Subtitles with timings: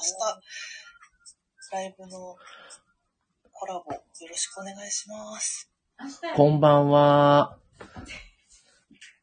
[0.00, 0.12] 日、
[1.72, 2.36] ライブの
[3.52, 5.70] コラボよろしくお願いします。
[6.34, 7.58] こんばんは。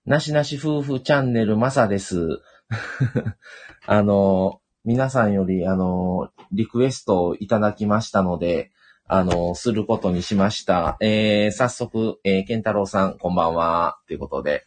[0.05, 2.41] なしなし夫婦チャンネルまさです。
[3.85, 8.71] あの、皆さんより、あの、リクエストをいただきましたので、
[9.07, 10.97] あの、することにしました。
[11.01, 13.99] えー、早速、えー、ケンタロウさん、こんばんは。
[14.07, 14.63] ということで、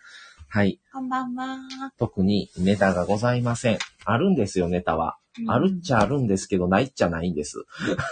[0.48, 0.80] はい。
[0.92, 1.58] こんばんは。
[1.96, 3.78] 特にネタがございません。
[4.04, 5.19] あるんですよ、ネタは。
[5.46, 7.64] あるっちゃあるんですけど、ないっちゃないんです。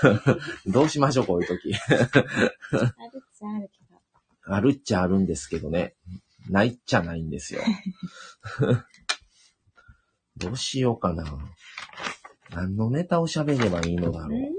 [0.66, 1.74] どうしましょう、こういう時。
[1.74, 4.54] あるっちゃあるけど。
[4.54, 5.94] あるっちゃあるんですけどね。
[6.48, 7.62] ないっちゃないんですよ。
[10.36, 11.24] どうしようかな。
[12.50, 14.58] 何のネタを喋ればいいのだろう。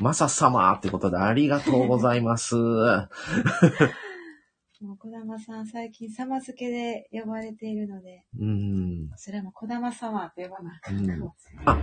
[0.00, 2.56] まさ様ってことでありがとうございます。
[4.80, 9.10] もう小玉さん最近様付けで呼ばれているので、うん。
[9.16, 11.02] それも小玉様って呼ばなかったかも
[11.36, 11.66] しれない。
[11.66, 11.78] あ、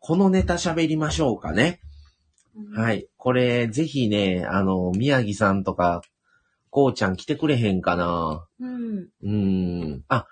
[0.00, 1.80] このネタ喋りましょうかね。
[2.56, 3.06] うんはい。
[3.16, 6.02] これ、ぜひね、あの、宮城さんとか、
[6.70, 8.46] こうちゃん来てくれへんかな。
[8.58, 8.98] うん。
[8.98, 10.04] うーん。
[10.08, 10.26] あ、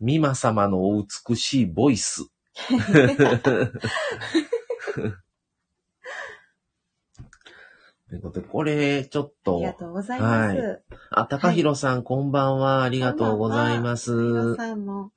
[0.00, 2.26] 美馬様のお美しいボイス。
[8.14, 10.56] ということで、これ、ちょっとあり、がとうございます。
[10.56, 10.78] は
[11.10, 12.84] あ、高弘さん、こんばんは。
[12.84, 14.12] ありがとうございます。
[14.12, 15.10] 皆さんも、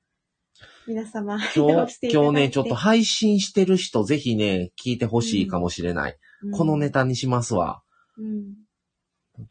[0.87, 6.17] 皆様、今日、 今日ね、ちょっと配信してる人、ぜひね、聞いてほしいかもしれない。
[6.53, 7.83] このネ、タにしますわ。
[8.17, 8.53] うんうん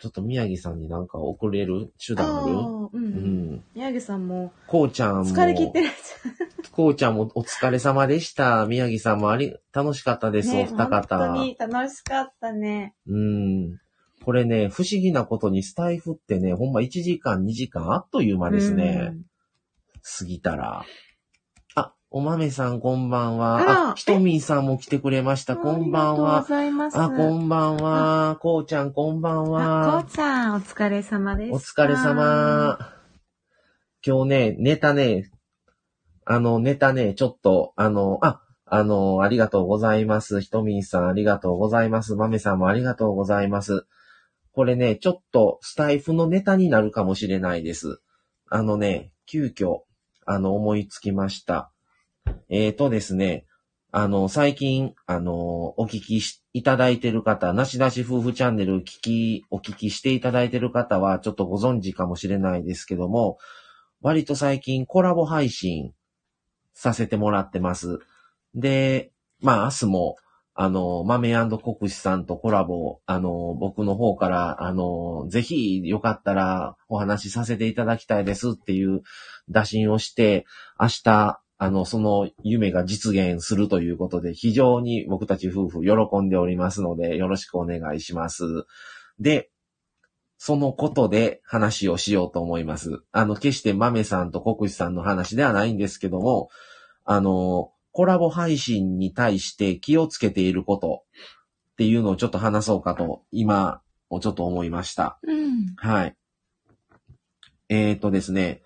[0.00, 2.55] ちょっと宮城さんになんか送れる手段ある？
[2.55, 2.91] う。
[2.92, 3.64] うんん。
[3.72, 5.24] 宮城さんも、こうちゃんも。
[5.24, 5.91] 疲れ切ってる
[6.77, 8.66] こうちゃんもお疲れ様でした。
[8.66, 11.28] 宮城さんもあり、楽しかったです、お二本当方。
[11.38, 12.94] に楽しかったね。
[13.08, 13.78] うん。
[14.24, 19.14] これね、不思議なことにスタイフってね、ほんま1時間、2時間あっという間ですね。
[20.18, 20.84] 過ぎたら。
[21.77, 23.90] あ、お豆さんこんばんは。
[23.92, 25.56] あひとみーさんも来てくれましうん。
[25.56, 25.56] た。
[25.56, 26.46] こんばんありがとうはご。
[26.48, 26.98] ざいます。
[27.00, 28.36] あ、こんばんは。
[28.42, 30.11] こうちゃんこんばんあ、こはう。
[30.11, 31.84] ちゃん、お疲れ様でおした。
[31.84, 32.78] 疲れ様。
[34.06, 35.30] 今日ね、ネタね、
[36.29, 40.41] あの、ネタね、ちょっと、あの、あ、あの、ありがとうございます。
[40.41, 42.17] ひとみんさんありがとうございます。
[42.17, 43.87] まめさんもありがとうございます。
[44.53, 48.01] これね、ちょっとスタイフのネタになるかもしれないです。
[48.51, 49.83] あのね、急遽、
[50.25, 51.70] あの、思いつきました。
[52.48, 53.47] えーとですね、
[53.93, 56.20] あの、最近、あの、お聞き
[56.53, 63.39] いただいてる方、なしなし夫婦チャンネル聞き、お聞きしていただいてる方は、ちょっとご存知かもしれないですけども、
[64.01, 65.93] 割と最近コラボ配信
[66.77, 67.98] させてもらってます。
[68.55, 69.11] で、
[69.41, 70.17] まあ、明日も、
[70.55, 79.03] あの、豆国士さんとコラボ、あの、僕の方から、あの、ぜひよかったらお話しさせていただきたいですっていう
[79.51, 80.47] 打診をして、
[80.81, 88.45] 明日、あの、その夢が実現するということで、非常に僕たち夫婦喜んでおりますので、よろしくお願いします。
[89.19, 89.51] で、
[90.39, 93.01] そのことで話をしようと思います。
[93.13, 96.48] あの、決して豆さんと国士さんの話ではないんですけども、
[97.05, 101.05] あの、コラボ配信に対して気をつけていること
[101.73, 103.80] っていうのをちょっと話そうかと、今、
[104.11, 105.19] をちょっと思いました。
[105.23, 105.75] うん。
[105.77, 106.17] はい。
[107.69, 108.63] えーとですね、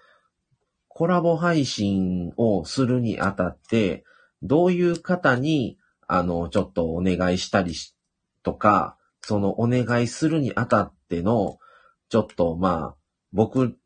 [0.88, 4.04] コラボ配信をするにあたって、
[4.42, 7.96] どういう方に、あの、ちょっとお願いしたりし、
[8.42, 11.58] とか、そのお願いするにあたっっての、
[12.08, 12.96] ちょっとまあ、
[13.32, 13.76] 僕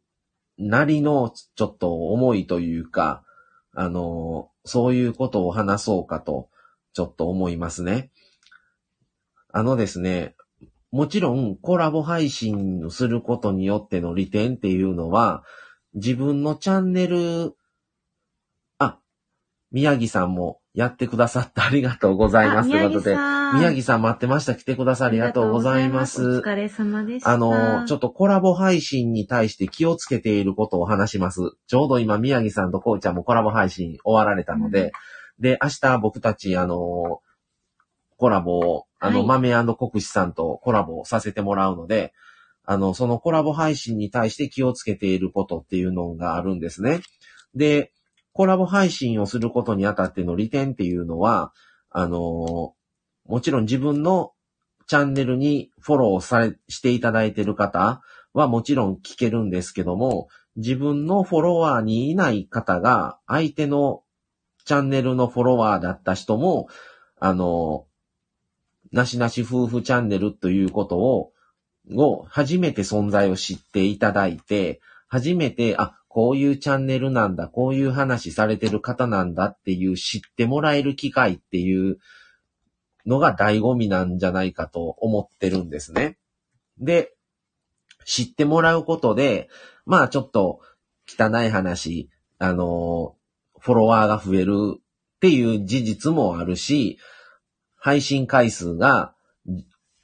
[0.59, 3.25] なりのちょっと思いというか、
[3.73, 6.51] あの、そういうことを話そうかと、
[6.93, 8.11] ちょっと思いますね。
[9.51, 10.37] あのですね、
[10.93, 15.43] もちろんコラボ配信をすることによっての利点っていうのは、
[15.95, 17.55] 自分のチャンネル、
[18.79, 18.99] あ、
[19.73, 22.71] 宮城さんもやってくださってありがとうございます。
[22.71, 23.15] ということで、
[23.55, 24.57] 宮城さん待ってました。
[24.57, 26.39] 来てくださりありがとうございます。
[26.39, 27.31] お疲れ様でした。
[27.31, 31.41] あの、ちょっとコラボ配信に対して気をつけていることを話します。
[31.69, 34.91] ちょうど今、宮城さんとこうちゃんもコラボ配信終わられたので、
[35.39, 37.21] で、明日僕たち、あの、
[38.17, 42.13] コラボを、あの、はい豆国士さんとコラボをさせてもらうので、
[42.65, 47.01] あの、そのコラボ配信に対して気をつけていることっていうのがあるんですね。
[47.55, 47.93] で、
[48.35, 51.53] コラボ配信をすることにあたっての利点っていうのは、
[51.91, 52.75] あの、
[53.27, 54.33] もちろん自分の
[54.89, 58.03] チャンネルにフォローされ、していただいている方
[58.35, 64.03] はもちろん聞けるんですけども、自分のフォロワーにいない方が相手の
[64.65, 66.67] チャンネルのフォロワーだった人も、
[67.21, 67.87] あの、
[68.91, 71.33] なしなし夫婦チャンネルということを、
[71.93, 81.99] を初めて存在を知っていただいて、初めて、あ、こういうチャンネルなんだ、こういう話されてる方なんだっていう知ってもらえる機会っていう
[83.05, 86.17] のが醍醐味なんじゃないかと思ってるんですね。
[86.79, 87.17] で、
[88.05, 89.49] 知ってもらうことで、
[89.87, 90.61] まあちょっと
[91.09, 92.09] 汚い話、
[92.39, 93.17] あの、
[93.59, 97.01] フォロワーが増えるっていう事実もあるし、
[97.75, 99.17] 配信回数が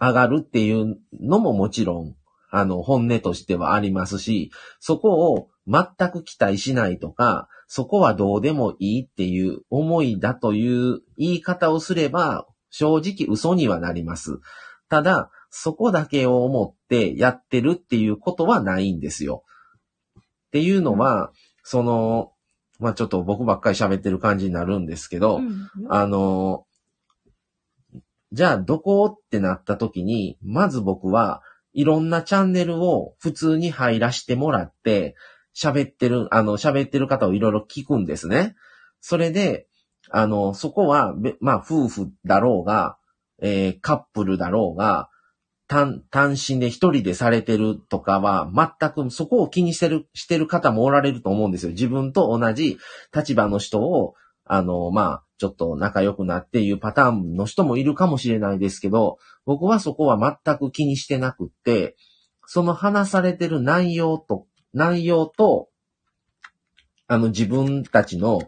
[0.00, 2.16] 上がるっていうのももちろん、
[2.50, 14.40] あの、本音としてはありますし、そこを全く期待しないとか、そこはどうでもいいっていう思いだという言い方をすれば、正直嘘にはなります。
[14.88, 19.44] ただ、そこだけを思ってやってるっていうことはないんですよ。
[20.18, 21.32] っていうのは、
[21.62, 22.32] その、
[22.80, 26.64] まあ、ちょっと僕ばっかり喋ってる感じになるんですけど、うんあの、
[28.32, 31.42] じゃあどこってなった時に、まず僕は
[31.72, 35.14] いろんなチャンネルを普通に入らしてもらって、
[35.54, 38.56] 喋ってる、あの、喋ってる方をいろいろ聞くんですね。
[39.00, 39.66] それで、
[40.10, 42.96] あの、そこは、まあ、夫婦だろうが、
[43.42, 45.08] えーカップルだろうが、
[45.66, 51.70] 単、単身で一人でされてるとかは、全くそこを気にしてる、してる方もおられると思うんですよ。
[51.72, 52.78] 自分と同じ
[53.14, 54.14] 立場の人を、
[54.44, 61.96] あの、まあ、ちょっと仲良くなっていうパターンの人もいるかもしれないですけど、僕はそこは全く気にしてなくって、
[62.46, 65.68] その話されてる内容と、内容と、
[67.06, 68.40] あの自分たちの、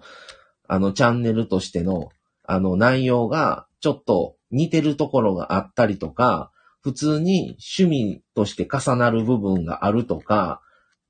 [0.68, 2.10] あのチャンネルとしての、
[2.44, 6.50] あの内容がちょっと似てるところがあったりとか、
[6.82, 10.60] 普通に趣味として重なる部分があるとか、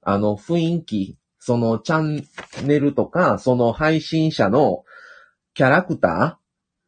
[0.02, 2.24] あの雰囲気、そのチャン
[2.66, 4.84] ネルとか、その配信者の
[5.54, 6.42] キャラクター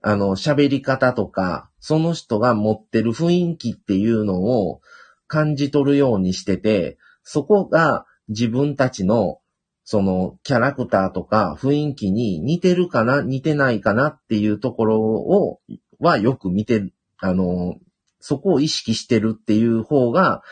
[0.06, 4.80] あの喋り方とか、その人が持ってる雰囲気っていうのを
[5.26, 9.40] 感じ取るようにしてて、そこが自分たちの
[9.84, 15.60] そのキャラクターとか雰囲気に似てるかな、似てないかなっていうところを、
[16.00, 17.76] はよく見て、あの、
[18.18, 20.42] そこを意識してるっていう方が、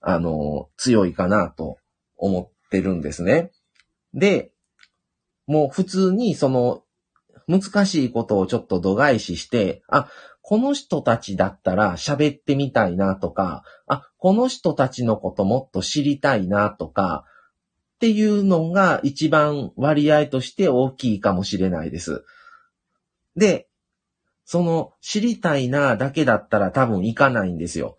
[0.00, 1.76] あの、強いかなと
[2.16, 3.52] 思ってるんですね。
[4.12, 4.50] で、
[5.46, 6.82] もう普通にその、
[7.46, 10.08] 難しいことをちょっと度外視して、あ、
[10.50, 17.24] この人たちだったら喋ってみたいなとか、あ、この人たちのこともっと知りたいなとか、
[17.94, 22.24] っていうのが一番割合として大きいかもしれないです。
[23.36, 23.68] で、
[24.44, 27.96] その知りたいなだけだったら多分いかないんですよ。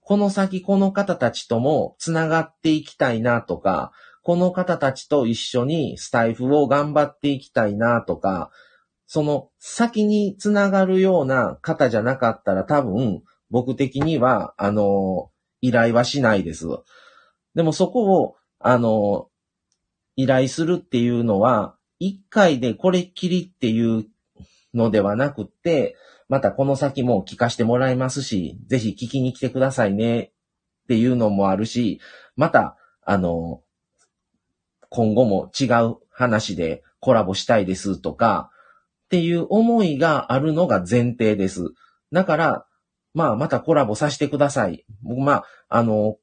[0.00, 3.92] この先この方たちともつながっていきたいなとか、
[4.24, 8.50] この方たちと一緒にスタイフを頑張っていきたいなとか、
[9.12, 15.28] その先につながるような方じゃなかったら多分僕的には、あの、
[15.60, 16.66] 依頼はしないです。
[17.54, 19.28] でもそこを、あの、
[20.16, 24.06] 依頼するっていうのは、一回でこれっきりっていう
[24.72, 25.94] のではなくて、
[26.30, 30.32] またこの先も聞かしてもらいますし、ぜひ聞きに来てくださいねっ
[30.88, 32.00] ていうのもあるし、
[32.34, 33.60] また、あの、
[34.88, 38.48] 今後も違う話でコラボしたいですとか、
[39.12, 41.74] っていう思いがあるのが前提です。
[42.12, 42.66] だから、
[43.12, 44.86] まあ、またコラボさせてください。
[45.02, 46.16] 僕、まあ、あの、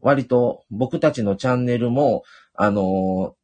[0.00, 2.22] 割と僕たちのチャンネルも、
[2.54, 3.34] あの、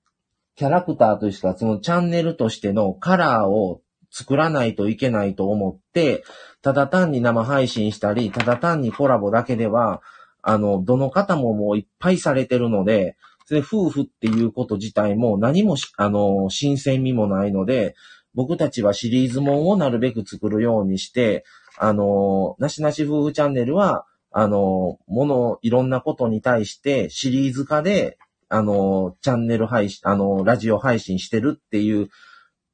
[0.55, 3.81] キャラクターとしては、そのチャンネルとしてのカラーを
[4.13, 6.23] 作らないといけないと思って、
[6.63, 10.03] ただ単に生配信したり、ただ単にコラボだけでは、
[10.41, 13.17] あの、どの方ももういっぱいされてるので、
[13.51, 17.97] で夫婦っていうこと自体も何もし、あの、新鮮味もないので、
[18.35, 21.45] 僕たちはシリーズもんをなるべく作るようにして、
[21.79, 32.09] あの、なしなし夫婦チャンネルは、あの、もの、いろんなことに対してシリーズ化で、あの、チャンネル配信、あの、ラジオ配信してるっていう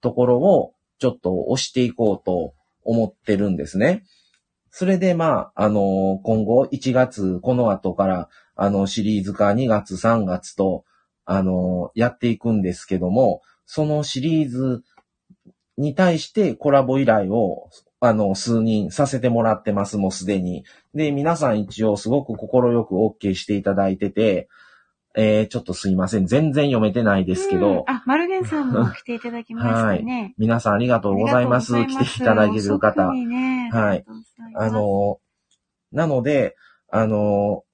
[0.01, 2.53] ところを、ちょっと押していこうと
[2.85, 4.05] 思ってるんですね。
[4.71, 10.85] それで、まあ、あの、今後1月、この後から、あの、シリーズ化2月、3月と、
[11.25, 14.83] あの、やっていくんですけども、そのシリーズ
[15.81, 17.71] に対してコラボ依頼を、
[18.01, 20.65] あの、数人させてもらってます、もうすでに。
[20.95, 24.49] で、皆さん一応すごく心く OK していただいてて、
[25.17, 26.27] えー、ちょっとすいません。
[26.27, 30.35] 全然読めてないですけど、うんあ、マルゲンさんも来ていただきましたね。
[30.39, 31.75] 皆さんありがとうございます。
[31.75, 34.05] ありがとうござ来ていただいてる方ねはい
[34.55, 35.19] あの、
[35.93, 36.57] なので、
[36.91, 37.65] あの、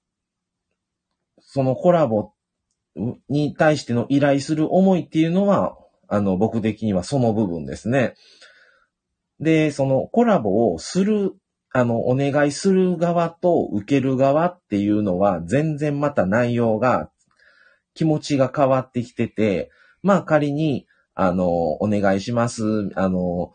[1.39, 2.31] そのコラボ
[3.29, 8.15] に対しての依頼する思いっていうのは、あの、僕的にはその部分ですね。
[9.39, 11.33] で、そのコラボをする、
[11.71, 17.11] あの、お願いする側と受ける側っていうのは、全然また内容が
[17.93, 19.69] 気持ちが変わってきてて、
[20.01, 21.47] まあ仮に、あの、
[21.81, 22.63] お願いします。
[22.95, 23.53] あの、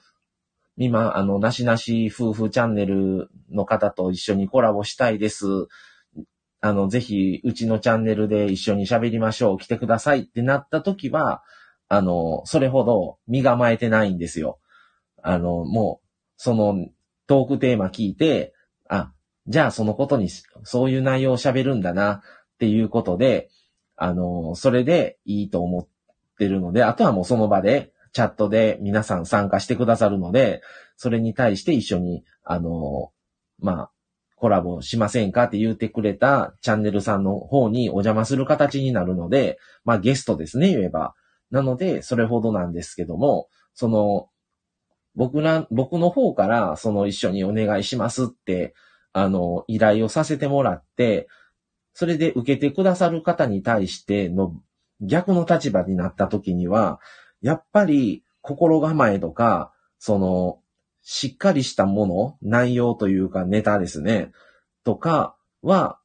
[0.77, 5.47] 今、あの、なしなし夫婦チャンネルの方と一緒にコラボしたいです。
[6.61, 9.59] あの、ぜひ、うちのチャンネルで一緒に喋りましょう。
[9.59, 11.43] 来てくださいってなった時は、
[11.95, 14.59] あの、それほど身構えてないんですよ。
[15.23, 16.09] あの、もう、
[16.39, 16.87] その
[17.27, 18.55] トークテーマ聞いて、
[18.89, 19.13] あ、
[19.47, 20.31] じゃあそのことに、
[20.63, 22.21] そういう内容を喋るんだなっ
[22.59, 23.51] ていうことで、
[23.95, 25.89] あの、それでいいと思っ
[26.39, 30.63] てるので、あとはもうその場で、チャットで皆さん参加してくださるので、
[30.97, 33.13] それに対して一緒に、あの、
[33.59, 33.91] まあ、
[34.37, 35.45] コラボしませんか？
[35.45, 41.15] って言ってくれたチャンネルさんの方にお邪魔する形になるので、まあゲストですね、言えば。
[41.53, 44.31] なので、それほどなんですけども、その、
[45.15, 48.75] 僕ら、僕の方から、その一緒にお願いしますって、
[49.13, 51.29] あの、依頼をさせてもらって、
[51.93, 54.57] それで受けてくださる方に対しての
[55.03, 56.99] 逆の立場になった時には、
[57.43, 60.59] やっぱり心構えとか、その、
[61.03, 64.33] しっかりしたもの、内容というかネタですね、
[64.85, 65.99] とかは、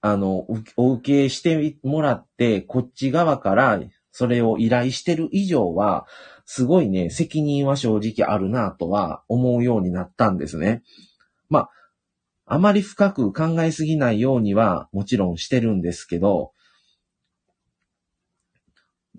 [0.00, 3.80] あの、お受けしてもらって、こっち側から
[4.16, 6.06] それを依頼してる以上は、
[6.44, 10.84] すごいね、責任は正直あるなとは思うようになったんですね。
[11.48, 11.70] まあ、
[12.46, 16.52] あまり深く考えすぎないようにはもちろんしてるんですけど、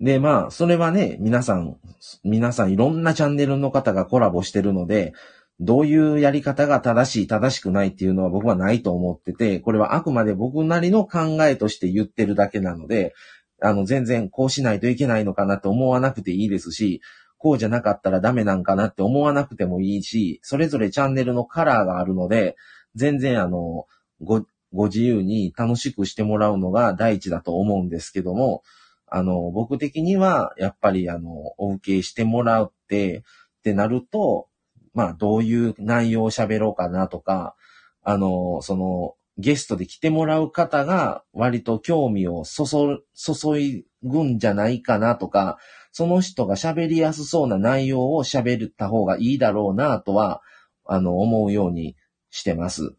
[0.00, 1.76] で、まあ、それはね、皆さん、
[2.24, 5.12] 皆さんいろんなチャンネルの方がコラボしてるので、
[5.60, 13.14] どういうやり方が正しい、正しくないっていうのは僕はないと思ってて、これはあくまで僕なりの考えとして言ってるだけなので、
[13.60, 17.00] あの、全然こうしないといけないのかなって思わなくていいですし、
[17.38, 22.56] こうじゃなかったらダメなんかなって思わなくてもいいし、それぞれチャンネルのカラーがあるので、
[22.94, 23.86] 全然あの、
[24.20, 28.62] ご、ご自由に楽しくしてもらうのが第一だと思うんですけども、
[29.06, 34.48] あの、僕的には、やっぱりあの、お受けしてもらうって、ってなると、
[34.94, 37.54] まあ、どういう内容を喋ろうかなとか、
[38.02, 45.58] あの、その、ゲストで来てもらう方が割と興味をそそ、注ぐんじゃないかなとか、
[45.92, 50.42] その人が喋りやすそうな内容を喋った方がいいだろうなとは、
[50.84, 51.96] あの、思うように
[52.30, 52.94] してます。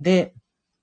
[0.00, 0.34] で、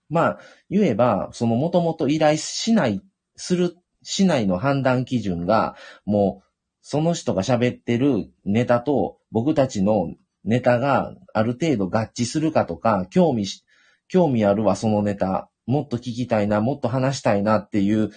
[0.10, 0.39] まあ、
[0.70, 3.01] 言えば、そのもともと依頼しない、
[3.36, 5.75] する、しないの判断基準が、
[6.06, 6.48] もう、
[6.82, 10.13] その人が喋ってるネタと僕たちの
[10.46, 13.66] ネタがある程度合致するかとか、興味し、
[14.08, 15.50] 興味あるわ、そのネタ。
[15.66, 18.12] もっと聞きたいな、もっと話したいなっていう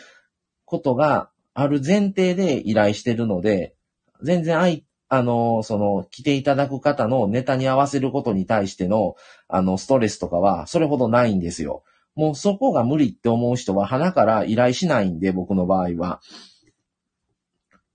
[0.65, 3.75] ことがある前提で依頼してるので、
[4.23, 9.17] 全然あい、あの、その、来ていただく方のネタに合わせることに対しての、
[9.49, 11.83] あの、ストレスとかは、それほどないんですよ。
[12.15, 16.21] もうそこが無理って思う人は、鼻から依頼しないんで、僕の場合は。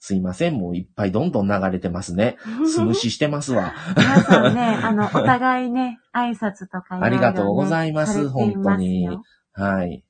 [0.06, 2.38] すいません、もういっぱいどんどん流れてますね。
[2.72, 3.74] 素無視してますわ。
[3.98, 9.10] 皆さんね、 あの、お互いね、挨拶とかねありがとうございます本当に
[9.54, 10.04] はい。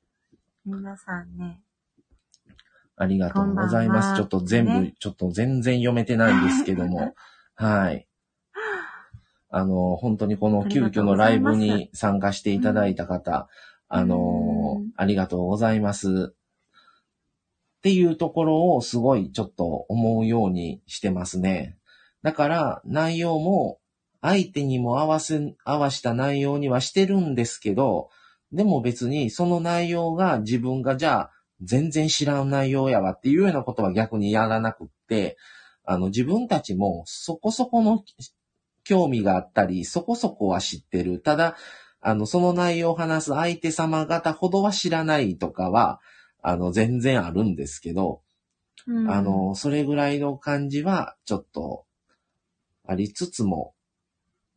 [0.66, 1.62] 皆さんね。
[2.98, 4.08] ありがとうございます。
[4.08, 7.14] こんばんはちょっと全部、ねちょっと全然読めてないんですけども。
[7.56, 8.06] はい。
[9.48, 13.48] あの、本当にこの急遽のライブに参加していただいた方、
[13.88, 16.34] あのうん、ありがとうございます。
[17.86, 21.78] っていうところをすごいちょっと思うようにしてますね。
[22.24, 23.78] だから内容も
[24.20, 28.10] 相手にも合わせ、合わした内容にはしてるんですけど、
[28.50, 31.30] でも別にその内容が自分がじゃあ
[31.62, 35.36] 全然知らん内容やわっていうようなことは逆にやらなくって、
[35.84, 38.02] あの自分たちもそこそこの
[38.82, 41.20] 興味があったり、そこそこは知ってる。
[41.20, 41.54] ただ、
[42.00, 46.00] あの、その内容を話す相手様方ほどは知らないとかは、
[46.48, 48.22] あの、全然あるんですけど、
[48.86, 51.86] うんあ、の、それぐらいの感じは、ちょっと、
[52.86, 53.74] ありつつも、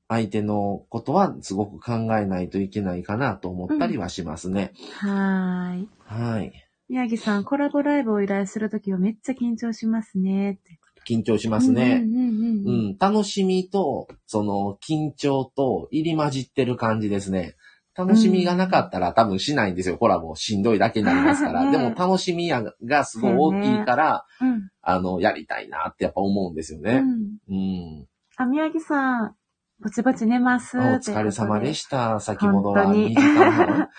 [0.07, 4.71] 相手のことはすごく考えないといけないかなと思ったりはしますね。
[5.01, 5.89] はーい。
[6.05, 6.51] はい。
[6.89, 10.59] 宮城さん、コラボライブを依頼するときはめっちゃ緊張しますね。
[11.07, 12.03] 緊張しますね。
[12.05, 12.89] うんうんうんううん。
[12.91, 17.55] ん、楽しみと、その、緊張と入り混じってる感じですね。
[17.95, 20.35] 楽しみがなかったら多分しないんですよ、コラボ。
[20.35, 21.65] しんどいだけになりますから。
[21.65, 24.69] ねでも楽しみやがすごい大きいから、うん。
[24.81, 27.01] あの、やりたいなってやっぱ思うんですようね。
[27.01, 27.05] ん。
[27.49, 28.07] うん。
[28.37, 29.35] あ、宮城さん、
[29.81, 30.77] ぼちぼち寝ます。
[30.77, 32.19] お疲れ様でしした。
[32.19, 33.89] 先ほどは2本当に時間。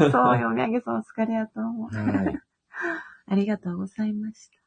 [0.12, 1.94] そうよ、宮城さんお疲れやと思う。
[1.94, 2.34] はい。
[2.34, 2.38] っ
[3.28, 4.62] ありがとうございました。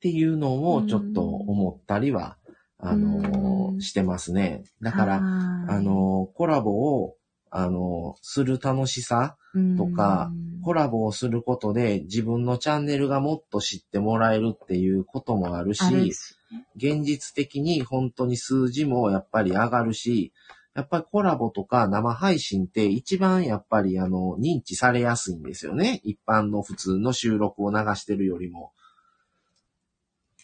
[0.00, 2.36] ていうのをちょっと思ったりは、
[2.84, 4.64] あのう、んしてますね。
[4.82, 7.16] だから、あ、の、コラボを、
[7.50, 9.36] あの、する楽しさ
[9.78, 10.32] とか、
[10.64, 16.36] コラボをすることで自分のチャンネルがもっと知ってもらえるっていうこともあるし、あるし。
[16.76, 20.32] 現実的に本当に数字もやっぱり上がるし、
[20.74, 26.00] やっぱりコラボとか生配信って一番やっぱりあの認知されやすいんですよね。
[26.04, 28.72] 一般の普通の収録を流してるよりも。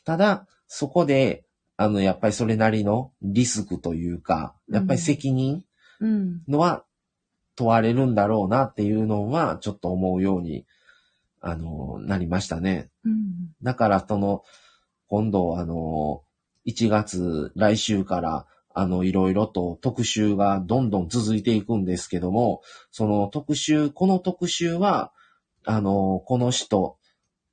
[0.04, 1.45] ただ、そこで、
[1.81, 5.65] あの、やっぱりそれなりのリスクというか、やっぱり責任
[6.01, 6.43] うん。
[6.49, 6.85] のは
[7.57, 10.67] 問われるんだろうなっていうのはちょっと思うように、
[11.41, 12.91] あの、なりましたね。
[13.05, 13.55] うん。
[13.63, 14.43] だから、その、
[15.07, 16.23] 今度、あの、
[16.67, 25.13] 1月、来週から、あの、いろいろと特集がどんどん続いていくんですけども、その特集、この特集は、
[25.65, 26.97] あの、この人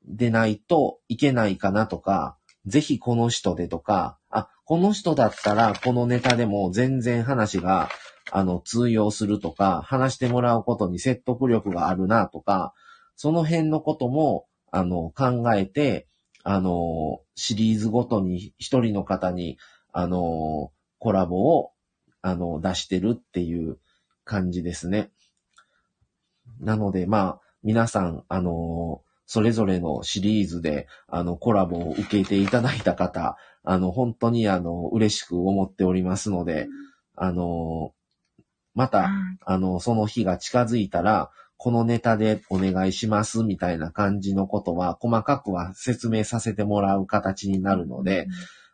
[0.03, 7.89] でないといけないかなとか、ぜひこの人でとか、あ、この人だったらこのネタでも全然話が、
[8.31, 12.73] あの、通用するとか、話してもらうことに説得力があるなとか、
[13.15, 16.07] その辺のことも、あの、考えて、
[16.43, 19.57] あの、シリーズごとに一人の方に、
[19.93, 21.71] あの、コラボを、
[22.21, 23.77] あの、出してるっていう
[24.23, 25.11] 感じですね。
[26.59, 36.67] なので、まあ、皆さん、あの、それぞれのシリーズで、あの、コラボを受けていただいた方、あの、本当に、あの、嬉しく思っておりますので、
[37.15, 37.93] あの、
[38.75, 39.09] また、
[39.45, 48.27] あの、その日が近づいたら、このネタでお願いしますみたいな感じのことは、細かくは説明させてもらう形になるので、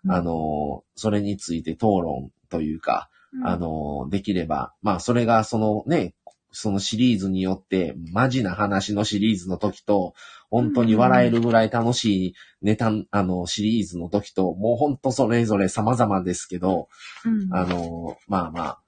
[0.03, 0.11] うん。
[0.11, 3.47] あの、それについて討論というか、うん。
[3.47, 6.15] あ、の、できれば、まあ、それがそのね、
[6.51, 10.13] そのシリーズによって、マジな話のシリーズの時と、
[10.51, 16.89] 本当に笑えるぐらい楽しいネタ、あの、シリーズの時と、もう本当それぞれ様々ですけど、
[17.25, 17.53] うん。
[17.53, 18.81] あの、まあまあ、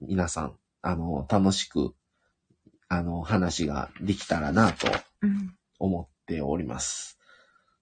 [0.00, 1.92] 皆さん、あの、楽しく、
[2.88, 4.86] あの、話ができたらなと
[5.22, 7.18] うん思っております。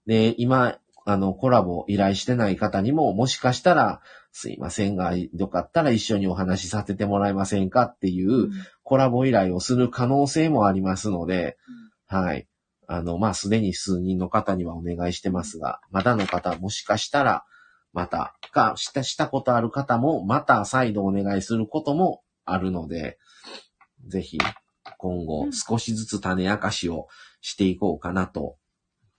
[0.07, 4.01] で、今、あの、コラボ依頼してない方にも、もしかしたら、
[4.33, 8.51] すいませんが、よかったら一緒にお話しさせてもらえませんかっていう
[8.83, 11.57] コラボ依頼をする可能性もありますので、
[12.07, 12.49] はい。
[12.89, 17.45] あの、まあ、すでに数人の方にはお願いしてますが、まだの方、もしかしたら、
[17.93, 23.19] また、か、した、したことある方も、また再度お願いすることもあるので、
[24.07, 24.39] ぜひ、
[24.99, 27.09] 今後、少しずつ種明かしを
[27.41, 28.57] していこうかなと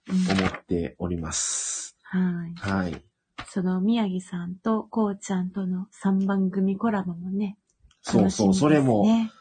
[0.10, 1.98] うん思っております。
[2.04, 2.54] はい。
[2.56, 3.04] はい。
[3.50, 7.58] その宮城さんとこうちゃんとの3番組コラボもね。
[8.02, 9.32] そうそう、それも、ね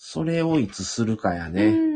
[0.00, 1.70] それをいつするかやうね。
[1.72, 1.87] ん。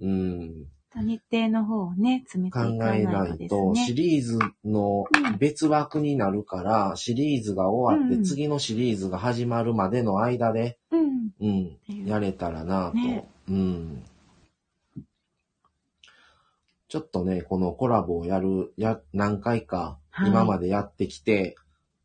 [0.00, 0.66] うん。
[0.96, 4.02] 日程の方をね、詰めて考いかないえなとですいと、シね。
[4.02, 11.30] リーズのうん別枠になるから、シリーズが終わって、うん次のシリーズが始まるまでの間で、うん。
[11.40, 14.02] うん、やれたらなと、ねうん。
[16.88, 21.54] ちょっとね、このコラボをやる、や、何回か、はい今までやってきて、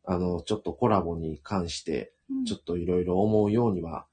[0.04, 4.06] あの、ちょっとコラボに関して、うんちょっといろいろ思うようには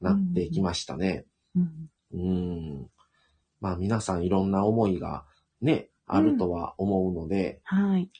[0.00, 1.24] なってきましたね。
[1.56, 2.90] うんうん。
[3.64, 5.24] まあ皆さんいろんな思いが
[5.62, 8.10] ね、あるとは思うので、はい。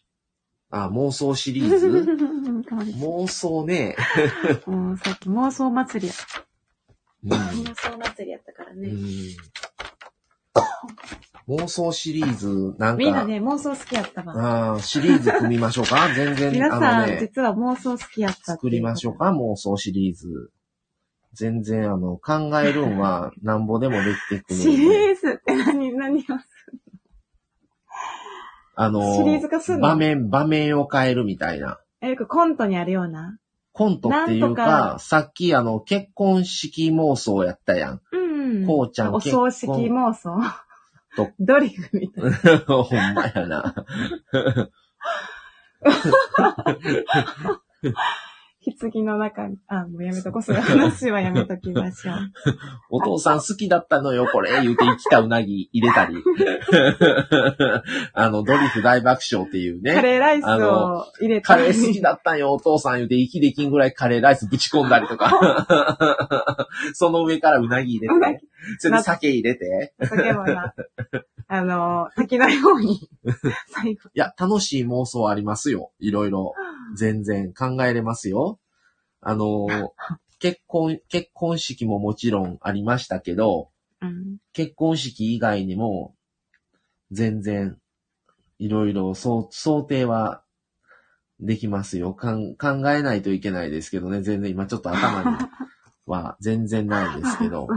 [0.70, 1.87] あ、妄想シリーズ？
[2.98, 3.94] 妄想ね。
[4.66, 6.14] もうさっき妄想祭りや。
[7.24, 8.88] うん妄想祭りやったからね。
[8.88, 9.04] うん
[11.46, 14.72] 妄想シリーズ、なんか、みんなね、妄想好きやったわ。
[14.72, 16.09] あーシリーズ組みましょうか？
[16.14, 19.26] 全然、あ皆さん、のね、実は妄想好きやった作りましょうか？
[19.33, 20.50] 妄想シリーズ。
[21.34, 24.86] 全然、あの、考えるんは、 なんぼでもできてくるシリ。
[24.86, 26.26] ーズって何、何をす
[28.76, 29.88] あの、シリーズ化すんの？
[29.88, 31.78] 場面、場面を変えるみたいな。
[32.00, 33.38] え、よくコントにあるような？
[33.72, 38.00] コントっていうなんとか、かさっきあの、結婚式妄想やったやん。
[38.12, 38.16] う
[38.62, 38.66] ん。
[38.66, 40.40] こうちゃんお葬式妄想？
[41.16, 41.30] と。
[41.40, 42.30] ドリフみたいな。
[42.66, 43.74] ほんまやな。
[48.72, 50.42] 棺の中に、あ、もうやめとこう。
[50.42, 52.16] そういう話はやめときましょう。
[52.90, 56.16] お父さん好きだったのよ、これ、 言うて生きたうなぎ入れたり。
[58.14, 59.94] あの、ドリフ大爆笑っていうね。
[59.94, 66.68] カレーライスを入れたカレー好きだったんよ、お父さん言うて、息できんぐらいカレーライスぶち込んだりとか。
[66.94, 68.42] その上からうなぎ入れて、
[68.79, 69.94] それで酒入れて。
[70.03, 70.74] 酒もな、
[71.48, 73.09] あの、滝のように、
[73.68, 74.09] 最後。
[74.14, 75.92] いや、楽しい妄想ありますよ。
[75.98, 76.55] いろいろ。
[76.96, 78.58] 全然考えれますよ。
[79.20, 79.66] あの、
[80.38, 83.70] 結婚、結婚式ももちろんありましたけど、
[84.00, 84.36] うん。
[84.52, 86.14] 結婚式以外にも、
[87.10, 87.78] 全然、
[88.58, 90.44] いろいろ、そう、想定は
[91.40, 92.14] できますよ。
[92.14, 94.22] かん考えないといけないですけどね。
[94.22, 95.36] 全然今ちょっと頭に
[96.06, 97.68] は 全然ないですけど。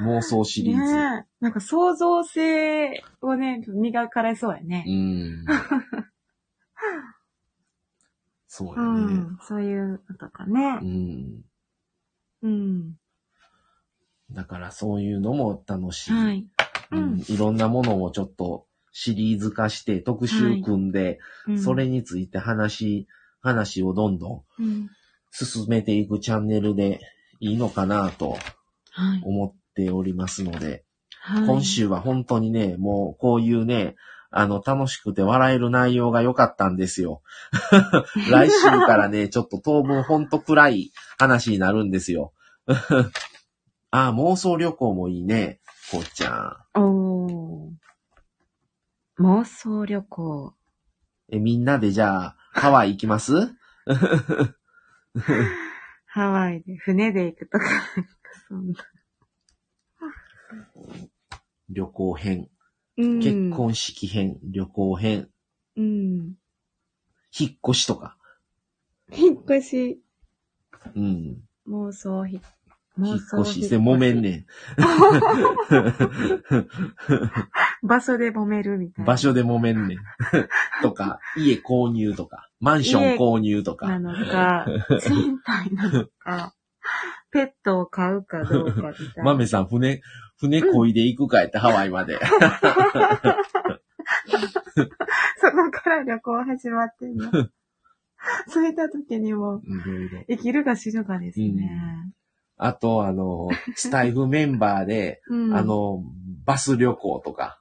[0.00, 0.94] 妄想シリーズ。
[0.94, 1.26] ねえ。
[1.40, 4.90] なんか創造性をね、磨かれそうやねう。
[4.90, 5.44] ん。
[8.56, 9.14] そううやね。
[9.14, 9.38] ん。
[9.48, 10.84] そういうのとかねう。
[10.84, 11.42] ん。
[12.42, 12.94] うん。
[14.30, 16.12] だからそういうのも楽しい。
[16.12, 16.46] はい。
[16.92, 17.24] ううんん。
[17.28, 23.08] いろんなものをちょっとシリーズ化して特集組んで、うんそれについて話、
[23.40, 24.88] 話をどんどんうん。
[25.32, 27.00] 進めていくチャンネルで
[27.40, 28.38] いいのかなと
[28.92, 29.22] はい。
[29.24, 30.84] 思っておりますので、
[31.18, 33.96] はい今週は本当にね、もうこういうね、
[34.36, 37.22] あの、楽しくて笑える内容が良かったんですよ。
[38.30, 42.32] 来週からね、 ちょっと当分ほんと暗い話になるんですよ。
[43.92, 45.60] ああ、妄想旅行もいいね、
[45.92, 46.80] こうちゃん。
[46.80, 47.72] おー。
[49.20, 50.54] 妄想旅行。
[51.30, 53.54] え、みんなでじゃあ、ハワイ行きます？
[56.06, 57.64] ハワイで船で行くとか、
[58.48, 58.74] そんな。
[61.68, 62.48] 旅行編。
[62.96, 63.50] うん結。
[63.50, 65.28] 婚式編、旅行編、
[65.76, 66.34] うん。
[67.38, 68.16] 引っ越しとか。
[69.12, 70.00] 引っ越し、
[70.94, 71.42] うん。
[71.68, 72.42] 妄想ひ、引っ
[72.98, 74.46] 妄想越しして揉めんねん。
[77.86, 79.06] 場所で揉めるみたいな。
[79.06, 79.98] 場所で揉めんねん。
[80.82, 83.88] とか、家購入とか、マンション購入とか。
[83.88, 84.66] なのか、
[85.02, 86.54] 賃貸なのか、
[87.32, 89.24] ペットを飼うかどうかみたいな。
[89.24, 90.00] マメさん、船、
[90.44, 92.18] 船漕いで行くかやって、ハワイまで。
[95.38, 97.30] そこから旅行始まってんの。
[98.48, 99.62] そういった時にも。
[100.28, 101.70] 生きるか死ぬかですね。
[102.56, 105.56] あと、あの、スタイフメンバーで、うん。
[105.56, 106.02] あ、の、
[106.44, 107.60] バス旅行とか、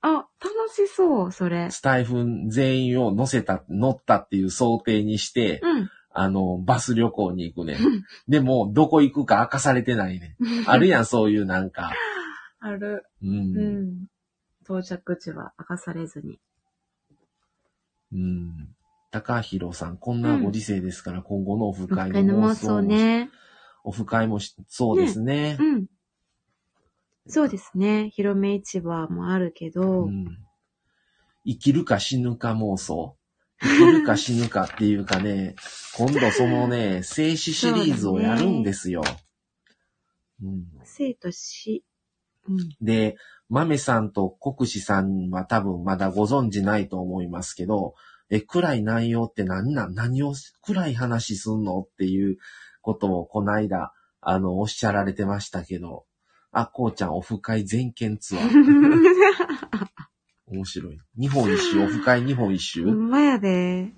[0.00, 1.70] あ、楽しそう、それ。
[1.70, 5.90] スタイフ全員を乗せた、乗ったっていう想定にして、うん。
[6.16, 7.76] あの、バス旅行に行くねん。
[8.28, 10.70] でも、どこ行くか明かされてないねん。
[10.70, 11.92] あるやん、そういうなんか。
[12.60, 13.04] ある。
[13.20, 13.26] う。
[13.26, 14.06] うんん。
[14.62, 16.40] 到着地は明かされずに。
[18.12, 18.74] うん。
[19.10, 23.28] 高弘さん、こんなご時世ですから、今後のオフ会の妄想ね。
[23.82, 25.56] オフ会もし、そうですね。
[25.58, 25.86] うん。
[27.26, 28.10] そうですね。
[28.10, 30.38] 広め市場もあるけど、うん
[31.46, 33.18] 生きるか死ぬか妄想。
[33.64, 35.56] 生きるか死ぬかっていうかね、
[35.96, 39.02] 今度そのね、静止シリーズをやるんですよ。
[40.42, 41.84] うん、生と死。
[42.48, 42.56] うん。
[42.80, 43.16] で、
[43.48, 47.94] 豆さんと国士さんは多分まだご存知ないと思いますけど、
[48.30, 49.94] え、暗い内容って何なん？
[49.94, 51.80] 何を暗い話すんの？
[51.80, 52.38] っていう
[52.80, 56.06] ことをこの間、あの、おっしゃられてましたけど、
[56.50, 58.50] あ、こうちゃんオフ会全県ツアー。
[60.54, 60.98] 面白い。
[61.18, 63.92] 日本一周、オフ会日本一周ほんまやで。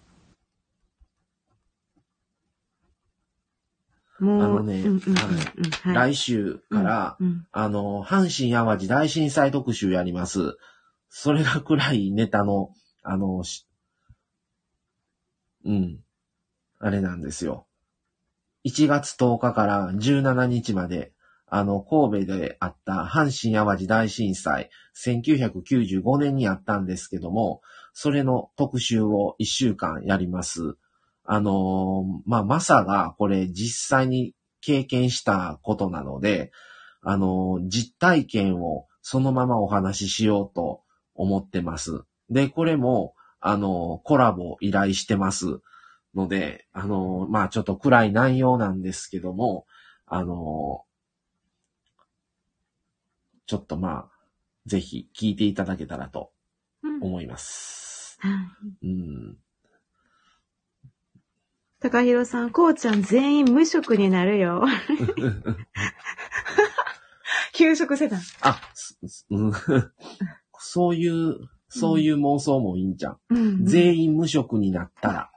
[4.18, 5.94] もう、あのねうんうんうんはいうんはい。
[5.94, 10.56] 来週から、うんあの、阪神淡路大震災特集やります。
[11.08, 12.70] それが暗いネタの、
[13.02, 13.66] あの、し
[15.64, 15.98] うん。
[16.78, 17.66] あれなんですよ。
[18.64, 21.12] 1月10日から17日まで、
[21.48, 30.76] あの、神戸であった阪神淡路大震災、1995年にあったんですけども、それの特集を1週間やります。
[31.24, 36.52] あのまあ、マサがこれ実際に経験したことなので、
[37.02, 40.82] あの実体験をそのままお話ししようと
[41.14, 42.02] 思ってます。
[42.30, 45.60] で、これも、あのコラボ依頼してます
[46.14, 49.66] ので、あのまあ、ちょっと暗い内容なんですけども、
[50.06, 50.82] あの
[53.46, 54.10] ちょっとまあ、
[54.66, 56.32] ぜひ聞いていただけたらと
[56.82, 58.18] うん思います。
[58.20, 58.28] は
[58.82, 59.36] いうん。
[61.80, 64.64] 高弘さん、こうちゃん全員無職になるよ。
[67.52, 68.20] 給食世代。
[68.42, 68.60] あ、
[69.30, 69.52] うん
[70.58, 71.36] そういう、
[71.68, 73.18] そういう妄想もいいんじゃん。
[73.30, 75.30] うん全員無職になったら。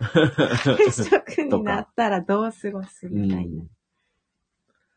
[0.00, 3.62] 無職になったらどう過ごすうみたいな。
[3.62, 3.68] ん、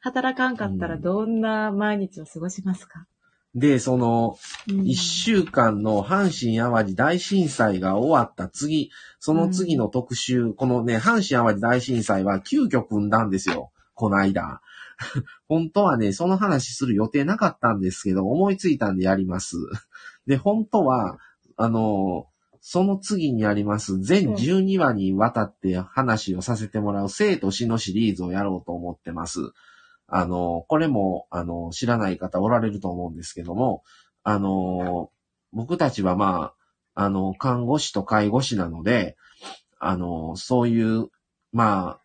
[0.02, 3.06] 働かんかったらどんな毎日を過ごしますか、
[3.54, 4.38] で、その、
[4.70, 13.72] うん一週間の阪神淡路大震災が終わった次、その次の特集、このね、阪神淡路大震災は急遽組んだんですよ。
[13.94, 14.62] この間。
[15.50, 19.58] 本当はね、その話する予定なかったんですけど、思いついたんでやります。
[20.28, 21.18] で、本当は、
[21.58, 22.28] あの、
[22.62, 29.52] その次にやります、全12話にわたって話をさせてもらう生と死のシリーズをやろうと思ってます。
[30.14, 33.82] あの、これも、あの、知らない方おられると思うんですけども、
[34.24, 35.10] あの、
[35.54, 36.54] 僕たちはま
[36.96, 39.16] あ、あの、看護師と介護士なので、
[39.80, 41.08] あの、そういう、
[41.54, 42.00] まあ、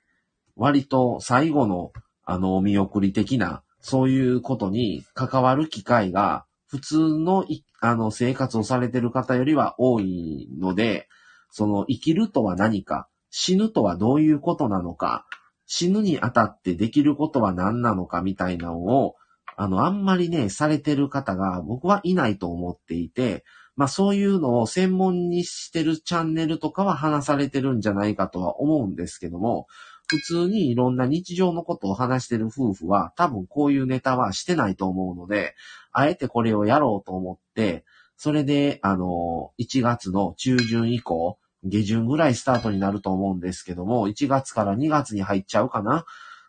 [0.54, 1.92] 割と最後の、
[2.24, 7.44] あの、お見送り的な、そういうことに関わる機会が、普通の、
[7.80, 11.08] あの、生活をされてる方よりは多いので、
[11.50, 15.26] その、生きるとは何か、死ぬとはどういうことなのか、
[15.66, 19.16] 死ぬにあたってできることは何なのかみたいなのを、
[19.56, 29.66] あの、あんまりね、されてる方が僕はいないと思っていて、まあそういうのを専門にしてるチャンネルとかは話されてるんじゃないかとは思うんですけども、
[30.08, 35.54] 普通にいろんな日常のことを話してる夫婦は多分こういうネタはしてないと思うので、
[35.92, 37.84] あえてこれをやろうと思って、
[38.16, 46.04] それで、あの、1月の中旬以降、下旬ぐらいスタートになると思うんですけども、1月から2月に入っちゃうかな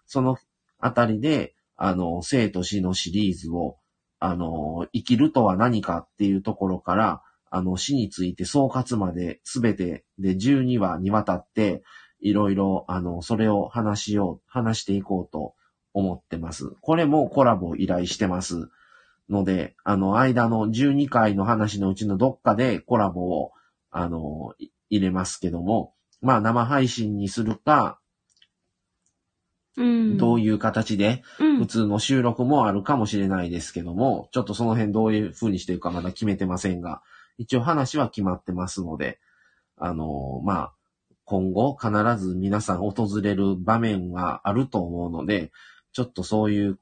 [0.06, 0.38] その
[0.80, 3.78] あたりで、あの、生と死のシリーズを、
[4.20, 11.84] あの、生きるとは何かっていうところから、あの、死について総括まで全てで12話にわたって、
[12.20, 15.54] いろいろ、あの、それを話しよう、話していこうと
[15.94, 16.72] 思ってます。
[16.82, 18.70] これもコラボを依頼してます。
[19.30, 23.52] ので、あの、間の12回の話のうちのどっかでコラボを、
[23.92, 24.54] あの、
[24.90, 28.00] 入れますけども、まあ生配信にするか、
[29.78, 30.14] うん。
[30.16, 37.02] うどういう形で、ん、普通の収録もあるかもしれないですけども、ちょっとその辺どういう風にしていくかまだ決めてませんが、
[37.38, 39.20] 一応話は決まってますので、
[39.78, 40.74] あの、まあ、
[41.24, 45.52] 今後必ず皆さん訪れる場面があると思うので、
[45.92, 46.80] ちょっとそういう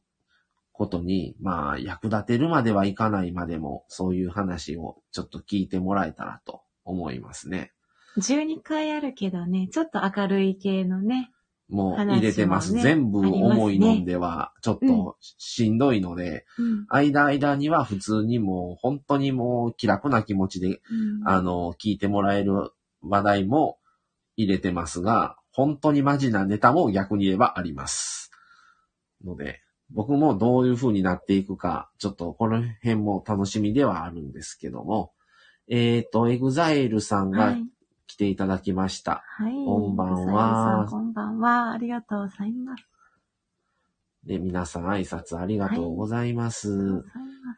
[0.71, 7.74] ことに、まあ、役立てるまではいかないまでも、そういう話をちょっと聞いてもらえたらと思いますね。
[8.17, 11.31] 12回あるけどね、ちょっと明るい系のね。
[11.67, 12.73] もう入れてます。
[12.73, 16.85] 全部重いのでは、ちょっとしんどいので、うん。
[16.89, 20.71] 間間には普通にもう本当にもう気楽な気持ちで、う
[21.25, 23.79] んあの、聞いてもらえる話題も
[24.37, 28.29] 入れてますが、本当にマジなネタも逆に言えばあります。
[29.23, 35.13] ので、僕もどういう風になっていくか、ちょっとこの辺も楽しみではあるんですけども、
[35.67, 37.63] えっ、と、エグザイルさんがはい。
[38.07, 39.23] 来ていただきました。
[39.37, 39.53] はい。
[39.53, 41.71] こんばんはこんばんは。
[41.71, 42.83] ありがとうございます。
[44.25, 47.03] で、皆さん挨拶ありがとうございます。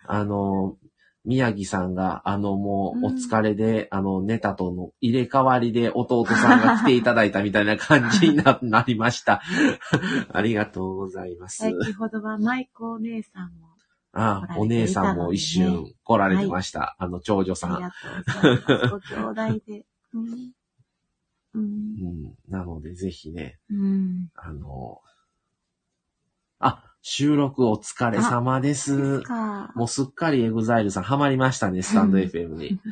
[0.05, 0.77] あの、
[1.23, 9.41] 宮城さんが、あの、もう、おうん疲れで、あの、ネタとの入れ替わりで弟さんが来ていただいたみたいな感じにな なりました。
[10.31, 11.57] ありがとうございます。
[11.57, 13.67] 先ほどは舞子お姉さんも
[14.13, 16.95] あお姉さんも一瞬来られてました。
[16.97, 17.75] あの、長女さん。
[17.75, 19.55] ありがとうございます。
[19.55, 19.85] ご兄弟で。
[20.13, 20.19] う
[21.59, 22.35] ん。
[22.49, 24.29] なので、ぜひね、うん。
[24.35, 25.01] あの、
[26.59, 29.21] あ、収録お疲れ様です。
[29.21, 29.71] か。
[29.75, 32.79] もうすっかりエグザイルさんハマりましたね、 stand.fm に。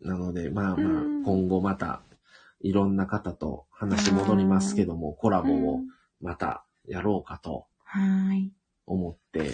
[0.00, 2.02] なので、まあまあうん、今後また、
[2.62, 5.80] いろんな方と話戻りますけども、コラボを
[6.20, 8.52] またやろうかとはい。
[8.86, 9.50] 思って、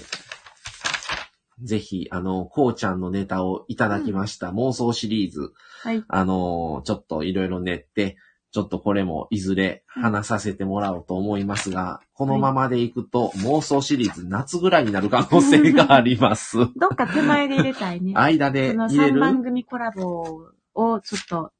[1.62, 6.04] ぜひ、あの、こうちゃんのネタをいただきました、妄想シリーズ、はい。
[6.06, 8.16] あの、ちょっといろいろ練って、
[8.56, 16.56] ちょっとこれもいずれ話させてもらおうと思いますが、このままでいくと妄想シリーズ夏ぐらいになる可能性があります。
[16.76, 18.14] どっか手前で入れたいね。
[18.16, 21.52] 間でその入れ3番る組コラボをちょっと、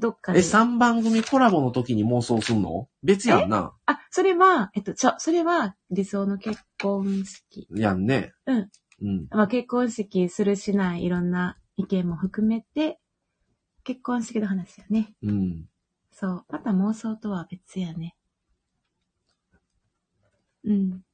[0.00, 0.40] どっかえ、で。
[0.40, 2.88] 3番組コラボの時に妄想すんの？
[3.02, 3.74] 別やんな。
[3.86, 7.68] あ、それは、えっと、ちょ、それは理想の結婚式。
[7.74, 8.32] やんね。
[8.46, 8.70] うん。
[9.02, 9.26] うん。
[9.30, 12.98] まあ、結婚式するしないいろんな意見も含めて、
[13.84, 15.14] 結婚式の話やね。
[15.22, 15.68] うん。
[16.10, 16.44] そう。
[16.48, 18.16] また妄想とは別やね。
[20.64, 21.04] うん。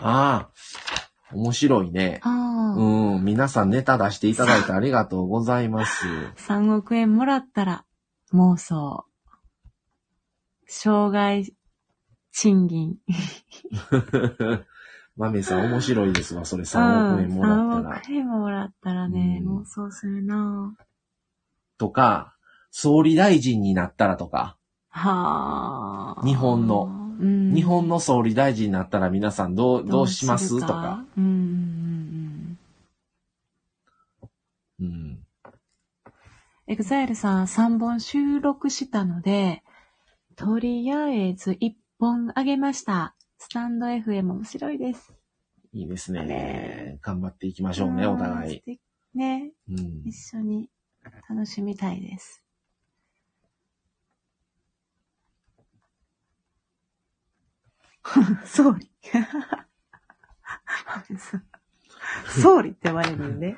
[0.00, 2.20] ああ、面白いね。
[2.22, 3.24] ああ、うん。
[3.24, 6.06] 皆さんネタ出していただいてありがとうございます。
[6.48, 7.84] 3億円もらったら
[8.32, 9.04] 妄想。
[10.66, 11.54] 障害
[12.32, 12.96] 賃金。
[15.16, 17.90] マメさん面白いですわ、それ3億円もらったうんら。
[17.96, 20.74] 3億円もらったらね、うん妄想するな
[21.76, 22.34] とか、
[22.70, 24.56] 総理大臣になったらとか、
[24.90, 26.26] はあ。
[26.26, 30.54] 日本のうん、日本の総理大臣になったら皆さんどう、どうします？
[30.54, 31.04] るとか。。
[31.16, 31.77] うんうん
[34.80, 35.24] うん。
[36.66, 39.62] エグザイルさん3本収録したので、
[40.36, 43.16] とりあえず1本あげました。
[43.38, 45.12] スタンド FM 面白いです。
[45.72, 46.98] いいですねね。
[47.02, 48.62] 頑張っていきましょうね、お互い。
[48.66, 48.80] い。
[49.14, 50.02] ね、うん。
[50.04, 50.68] 一緒に
[51.28, 52.44] 楽しみたいです。
[58.44, 58.90] 総理。
[62.28, 63.56] 総理って言われるんで。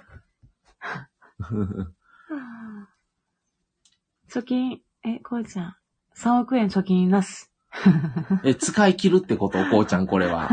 [4.30, 5.76] 貯金、え、こうちゃん、
[6.16, 7.46] 3億円貯金なし。
[8.44, 10.48] え、使い切るってことこうちゃん、これは。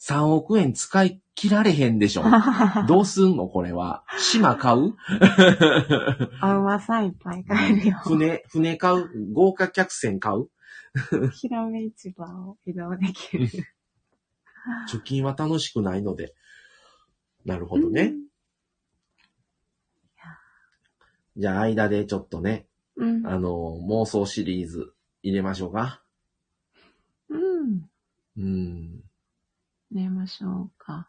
[0.00, 2.24] 3億円使い切られへんでしょ。
[2.88, 4.04] どうすんのこれは。
[4.18, 4.94] 島買う？
[6.40, 7.98] あ、うまさいっぱい買えるよ。
[8.02, 9.32] 船、船買う？
[9.32, 10.48] 豪華客船買う？
[11.32, 13.48] ひらめ市場を移動できる。
[14.90, 16.34] 貯金は楽しくないので。
[17.44, 18.14] なるほどね。
[21.40, 23.26] じゃあ、間でちょっとね、うん。
[23.26, 26.02] あの、妄想シリーズ入れましょうか。
[27.30, 27.88] うん。
[28.36, 29.00] うん。
[29.90, 31.08] 寝ましょうか。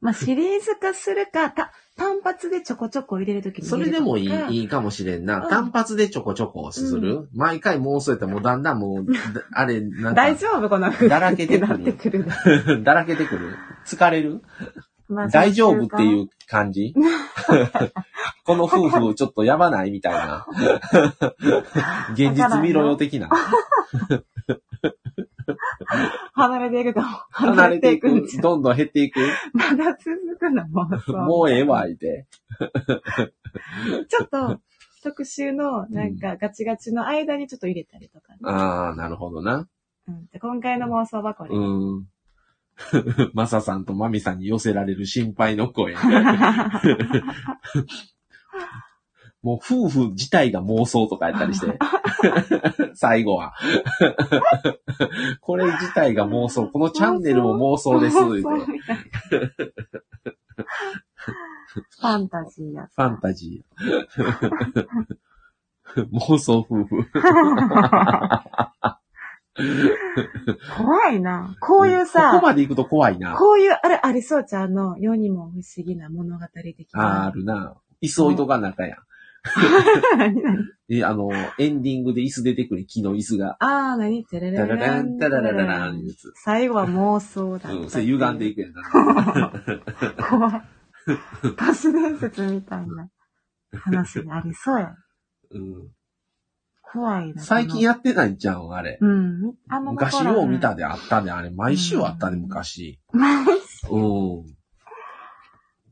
[0.00, 4.64] まあ、シリーズ化するか、た、単発でちょこちょこ入れるときにそれでもいい、いい。
[4.64, 5.42] いかもしれんな。
[5.42, 10.68] うん単発でちょこちょこする、毎回妄想やったらもうだんだんもう、だ あれ、なんか大、丈夫？
[10.68, 12.26] この風だらけてくるなってくる。
[12.84, 13.56] だらけてくる？
[13.86, 14.42] 疲れる？
[15.08, 16.94] まあ大丈夫っていう感じ？
[18.44, 20.46] この夫婦ちょっとやばないみたいな。
[22.12, 23.30] 現実見ろよ的な。
[26.32, 27.08] 離れていくかも。
[27.30, 29.20] 離れていくんどんどん減っていく。
[29.52, 31.12] まだ続くのもう。
[31.12, 32.26] もうええわ、いて。
[34.08, 34.60] ちょっと、
[35.02, 38.38] 特集の、なんか、ガチガチの間にちょっと入れたりとかね。
[38.44, 39.68] ああ、なるほどな。
[40.06, 41.54] うん、で今回の妄想箱で。
[41.54, 41.58] う
[42.00, 42.06] ん。
[43.34, 45.94] マサさんとマミさんに寄せられる心配の声。
[49.42, 51.78] もう夫婦自体が妄想とかやったりして。
[52.96, 53.52] 最後は。
[55.40, 56.66] これ自体が妄想。
[56.68, 58.16] このチャンネルも妄想です。
[58.16, 62.88] ファンタジーや。
[62.94, 64.86] ファンタジー。
[66.10, 67.06] 妄想夫婦。
[70.76, 71.56] 怖いな。
[71.60, 73.36] こういうこさこ、まで行くと怖いな。
[73.36, 77.30] こういう、あれ、ありそうちゃんの世にも不思議な物語的あーあな。
[77.30, 77.74] るな。
[78.02, 78.98] 椅子置いとかんなあかんやん。
[80.18, 83.56] 何何で、あの、エンディングで椅子出てくる木の椅子が。
[83.60, 84.24] あー、何？
[84.24, 86.02] テレレタラランンタララララン。
[86.34, 87.70] 最後は妄想だ。
[87.72, 88.82] うん、それ歪んでいくやんな。
[90.28, 90.62] 怖い。
[91.56, 93.08] 都市伝説みたいな
[93.80, 94.94] 話にありそうや。
[95.50, 95.88] うん、
[96.94, 97.42] 怖いな。
[97.42, 98.98] 最近やってないんちゃうんあれ。
[99.00, 99.54] うん。
[99.68, 101.50] あんま昔よう見たであったで、あれ。
[101.50, 103.00] 毎週あったで、昔。
[103.12, 104.00] 毎週うん。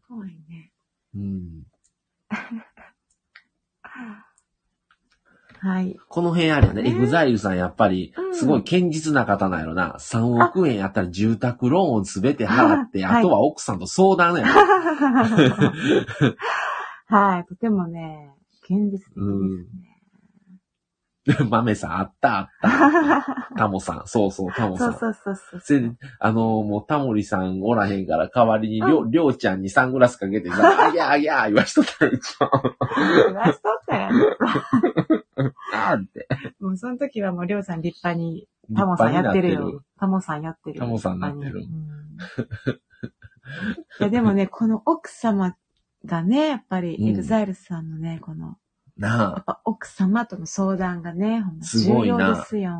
[0.09, 0.71] 怖いね。
[1.17, 1.65] うん。
[5.59, 5.97] はい。
[6.09, 9.97] この辺あれやね、ねエグザイルさんやっぱりう、んすごい堅実な方なんやろな。
[9.99, 14.53] 3億円やったら住宅ローンをすべて払って、はいあとは奥さんと相談やろ。
[17.07, 17.45] はい。
[17.45, 18.31] とてもね、
[18.63, 19.92] 現実的ですね。
[21.49, 23.55] 豆さん、あったあった。
[23.57, 24.89] タモさん、そうそう、タモさ。
[24.89, 25.61] んそうそうそう。
[25.61, 30.57] そあのもうタモリさんおらへんから代わりにりょう、りょうちゃんにサングラスかけてさ、
[30.89, 32.53] あぎゃーあぎゃー言わしとったらいいじ出しとっ
[33.87, 34.13] たやん。
[34.13, 34.21] ゃん。
[35.75, 36.29] あーって。
[36.61, 39.83] もうその時はもうりょうさん立派に、タモさんやってるよ。
[39.99, 40.85] タモさんやってるよ。
[40.85, 41.67] タモさんなってるい
[44.01, 45.57] やでもね、この奥様
[46.05, 48.57] がね、やっぱり、うんエグザイルさんのね、この、
[48.97, 49.33] なあ。
[49.33, 52.73] やっぱ奥様との相談がね、ほん重要ですよ。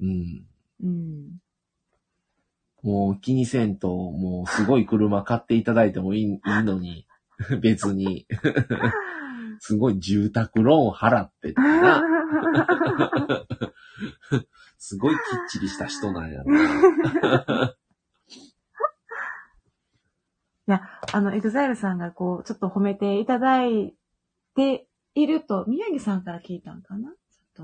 [0.00, 0.46] うん。
[0.82, 1.40] うん。
[2.82, 7.06] もう気にせんと、もうすごい車買っていただいてもいいいいのに、
[7.60, 8.26] 別に。
[9.60, 12.00] すごい住宅ローン払ってってな。
[14.78, 17.74] すごいきっちりした人なんやな。
[21.12, 23.94] あの、エグザイルさんがこう、ちょっと褒めていただい
[24.54, 27.12] ていると、宮城さんから聞いたんかな？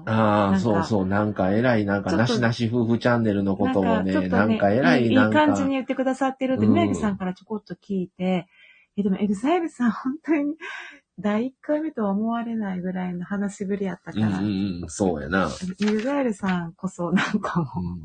[0.07, 5.47] ああ、そうそう、なんか偉い、なんかなしなし夫婦チャンネルのことをね、なんか偉い、いいなんか。
[5.47, 8.49] 感じに言ってくださってるって、うん宮城さんからちょこっと聞いて、
[8.97, 10.57] え、でもエグザイルさん本当に
[11.19, 15.49] 第1回目とは思われないぐらいの話しぶりやったから、うんうんうん、そうやな。
[15.81, 18.05] エグザイルさんこそなんかもう、うん、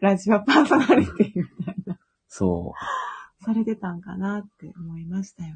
[0.00, 2.72] ラジオパーソナリティみたいな、そ
[3.40, 3.44] う。
[3.44, 5.54] されてたんかなって思いましたよ。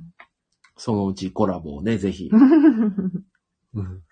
[0.81, 2.31] そのうちコラボをね、ぜひ。
[2.33, 4.03] うん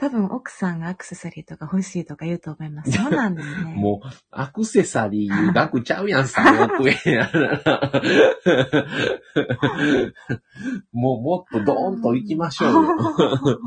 [0.00, 2.92] 多分奥さんがアクセサリーとか欲しいとか言うと思います。
[2.96, 3.74] そうなんですね。
[3.74, 8.02] もう、アクセサリー額ちゃうやん、3億円やな。
[10.92, 13.60] もうもっとドーンと行きましょうよ。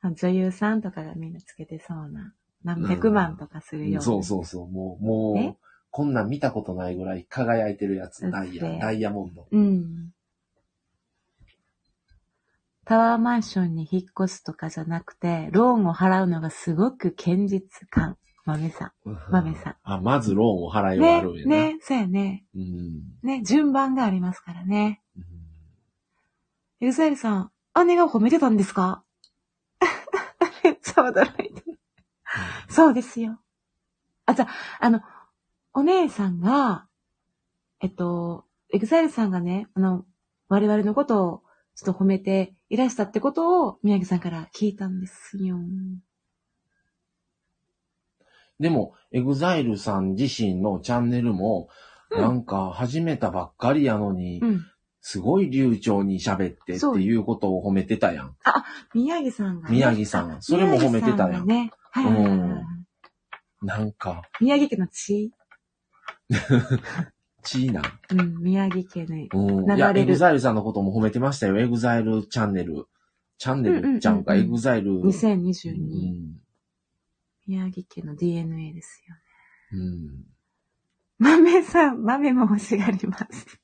[0.16, 2.32] 女優さんとかがみんなつけてそうな。
[2.64, 4.00] 何百万とかするような。
[4.00, 4.70] そうそうそう。
[4.70, 5.56] もう、もえう、
[5.90, 9.46] こんなん見たことないぐらい輝いてるやつ、ダイヤ、ダイヤモンド。
[9.50, 10.12] うん。
[12.84, 18.16] タワーマンションに引っ越すとかじゃなくて、ローンを払うのがすごく堅実感。
[18.46, 18.94] 豆さ
[19.30, 21.00] 豆さんあ、まずローンを払いん。
[21.02, 21.50] ねはあるんや、な。
[21.50, 22.46] ねそうやね。
[22.54, 23.02] うん。
[23.22, 25.02] ね、順番がありますからね。
[25.16, 25.24] うん
[26.80, 27.50] エグザイルさん、
[27.86, 29.02] 姉が褒めてたんですか？
[30.62, 31.64] めっちゃ驚いて。
[32.68, 33.40] そうですよ。
[34.26, 34.48] あ、じゃあ、
[34.86, 35.00] あの、
[35.78, 36.88] お姉さんが、
[37.80, 40.04] えっと、エグザイルさんがね、あの、
[40.48, 41.42] 我々のことを
[41.76, 45.56] ちょっと褒めていらしたってことを宮城さんから聞いたんですよ。
[48.58, 51.68] でも、エグザイルさん自身のチャンネルも、
[52.10, 54.66] うんなんか始めたばっかりやのに、うん。
[55.00, 58.36] すごい流暢に喋ってってそういうことを褒めてたやん。
[58.94, 59.76] 宮城さんが、ね。
[59.76, 60.38] 宮城さん。
[60.40, 61.44] それも褒めてたやん。
[61.44, 61.72] 宮城さがね。
[61.92, 62.78] はいはいはいはい、うん
[63.60, 65.32] なんか、宮城家の血
[67.42, 67.82] チーナ。
[68.10, 69.26] うん、宮城家の。
[69.32, 69.66] うん。
[69.66, 71.58] 流いや、エグザイルさんのことも褒めてましたよ。
[71.58, 72.86] エグザイルチャンネル。
[73.38, 75.00] チャンネルちゃんか、うんうんうんうんエグザイル。
[75.00, 76.42] 2022、うん。
[77.46, 79.22] 宮城家の DNA ですよね。
[79.72, 80.26] うん。
[81.18, 83.60] 豆さん、豆も欲しがります。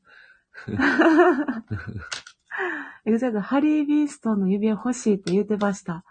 [3.04, 6.04] エグザイルハリー・ウィンストンの指輪欲しいって言ってました。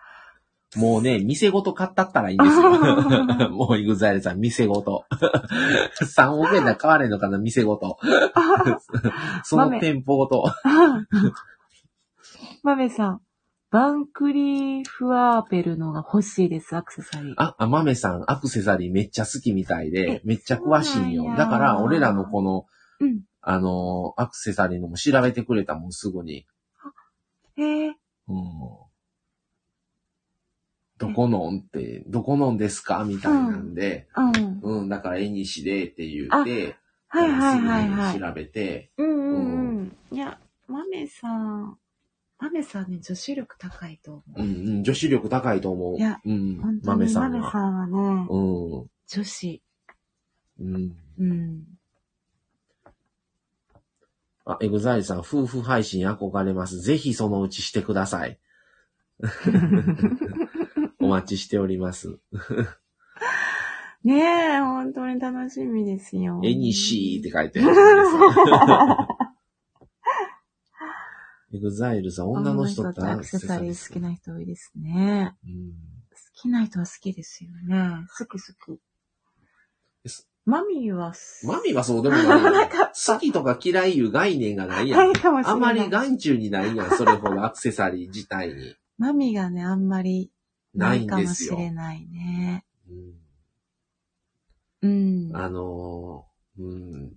[0.75, 2.71] もうね、店ごと買ったったらいいんですよ。
[3.49, 5.05] もうエグザイルさん、店ごと。
[6.01, 7.97] 3億円なら買われんのかな、店ごと。
[9.43, 10.51] その店舗ごと。
[12.63, 13.21] 豆さん、
[13.71, 17.33] バンクリーフワーペルのが欲しいです、アクセサリー。
[17.37, 21.33] あ、あ、豆さん、アクセサリーめっちゃ好きみたいでえ、めっちゃ詳しいんよ。
[21.37, 22.65] だから、俺らのこの、
[22.99, 23.21] うん。
[23.41, 26.45] あのー、アクセサリーのも調べてくれたもん、すぐに。
[27.55, 27.95] へえ。
[28.27, 28.86] うん。
[30.97, 33.03] どこのんって、どこのんですか？
[33.05, 34.21] みたいなんで、う
[34.71, 34.81] ん。
[34.81, 36.75] うん、だから、絵にしでって言って、
[37.07, 38.19] はいはいはいはい。
[38.19, 39.95] 調べて、うんうんうん。
[40.11, 41.77] いや、豆さん、
[42.39, 44.41] 豆さんね、女子力高いと思う。
[44.41, 45.97] うんうん、女子力高いと思う。
[45.97, 47.69] いやうん本、当豆さんに豆さは。
[47.69, 48.37] んはね、う
[48.83, 49.61] ん、女子。
[50.59, 50.95] うん。
[51.19, 51.63] うん。
[54.45, 56.79] あ、エグザイルさん、夫婦配信憧れます。
[56.79, 58.39] ぜひそのうちしてください。
[61.07, 62.19] お待ちしております。
[64.03, 66.41] ねえ、本当に楽しみですよ。
[66.43, 67.73] 絵にしーって書いてある。
[71.53, 75.33] エグザイルさん、女の人ってアクセサリー好きな人多いですね。
[75.45, 75.71] うん
[76.11, 78.05] 好きな人は好きですよね。
[78.17, 78.37] 好き好
[78.75, 78.79] き。
[80.45, 85.13] マミーは好マミはそうでもない 好きとか嫌いいう概念がないやん。
[85.45, 88.75] あまり眼中にないやん、それほどアクセサリー自体に。
[88.97, 90.31] マミがね、あんまり
[90.77, 91.55] なないいかもんですよ。
[91.55, 92.65] しれないね。
[92.89, 93.27] うん
[94.81, 95.31] うん。
[95.35, 97.13] あのーうん。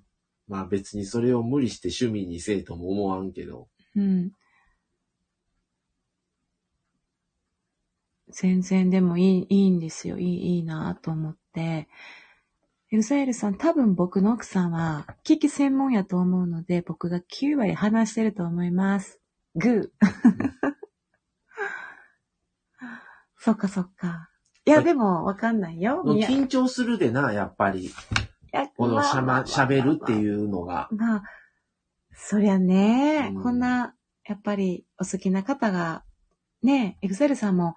[0.49, 3.69] まあ別にそれを無理して趣味にせえとも思わんけど。
[3.97, 4.33] うん。
[8.31, 10.19] 全然でもいい、いいんですよ。
[10.19, 11.89] いい、いいなと思って。
[12.93, 19.21] エグザイルさん、多分僕の奥さんは、聞き専門やと思うので、僕が9割話してると思います。
[19.55, 20.07] グー。
[23.43, 24.29] そっかそっか。
[24.67, 26.03] いや、でも、わかんないよ。
[26.05, 27.91] 緊張するでな、やっぱり。
[28.77, 30.17] このしゃま、喋るってう。
[30.17, 30.89] いうのが。
[30.93, 31.23] まあ、
[32.13, 33.95] そりゃね、うんこんな、
[34.29, 36.05] やっぱりお好きな方が、
[36.63, 37.77] ね、エグゼルさんも、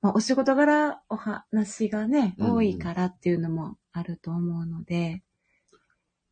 [0.00, 5.22] まあ、お仕事柄お話がね、うん多いからっていうのもあると思うので、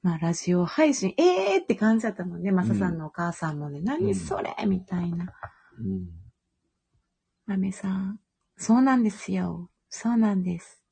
[0.01, 5.35] まあ、ラジオ配信、えーって感じだったもんね、マサさんのお母さんもね、何それみたいな。
[5.79, 6.09] うん。
[7.47, 8.21] マメさん、
[8.57, 9.71] そうなんですよ。
[9.89, 10.83] そうなんです。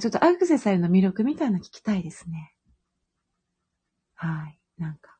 [0.00, 2.54] ちょっとアクセサリーの魅力みたいなの聞きたいですね。
[4.14, 4.58] はい。
[4.78, 5.18] なんか。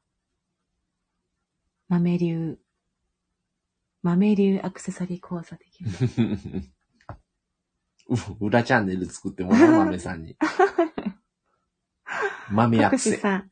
[1.88, 2.58] 豆流。
[4.02, 5.92] 豆流アクセサリー講座的な。
[8.08, 10.36] う裏チャンネル作ってもらう、豆さんに。
[12.50, 13.14] 豆ア福クセ。
[13.16, 13.50] 士さん、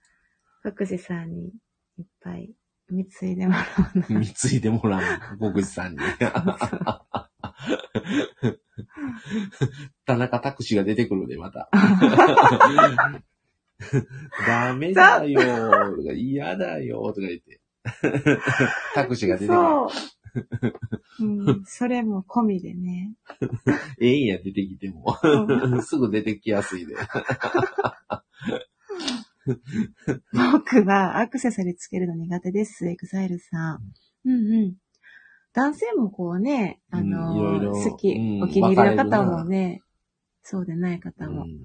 [0.62, 1.52] 福士さんに
[1.98, 2.54] いっぱい
[2.88, 4.06] 貢いでもらうな。
[4.08, 5.02] 貢いでもらう、
[5.38, 5.98] 国士さんに。
[10.07, 11.68] 田中拓司が出てくるで、また。
[14.47, 17.61] ダメだよーとか、嫌だよーとか言って。
[18.95, 19.59] 拓司が出てくる。
[19.59, 19.88] そう。
[21.20, 23.14] うん、それも込みでね。
[24.01, 25.16] ええんや、出てきても。
[25.76, 26.95] うすぐ出てきやすいで。
[30.53, 33.80] 僕はアクセサリーつけるの苦手です、エグザイルさん。
[34.24, 34.76] うんうん。
[35.53, 39.82] 男性もこうね、あの、うんいろいろ好き、うんお気に入りの方もね、
[40.42, 41.42] そうでない方も。
[41.42, 41.64] うん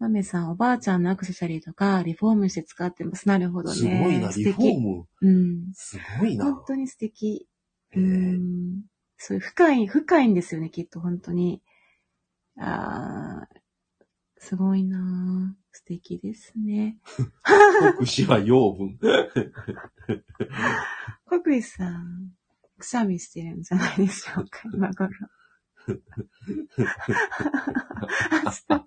[0.00, 3.28] マメさん、おばあちゃんのアクセサリーとか、リフォームして使ってます。
[3.28, 3.76] なるほどね。
[3.76, 4.55] すごいな、リフォーム。
[4.55, 5.04] 素敵。
[5.20, 5.72] うん。
[5.74, 6.44] すごいな。
[6.46, 7.46] 本当に素敵。
[7.94, 8.80] うへえん。
[9.18, 11.60] そういう深い、深いんですよね、きっと、本当に。
[12.58, 13.58] あー
[14.38, 16.96] すごいなぁ素敵ですね。
[17.98, 18.98] 国士は養分。
[21.44, 22.30] 国石さん、
[22.80, 25.10] くしゃみしてるんじゃないでしょうか、 今頃。
[25.86, 25.94] 明
[28.50, 28.84] 日、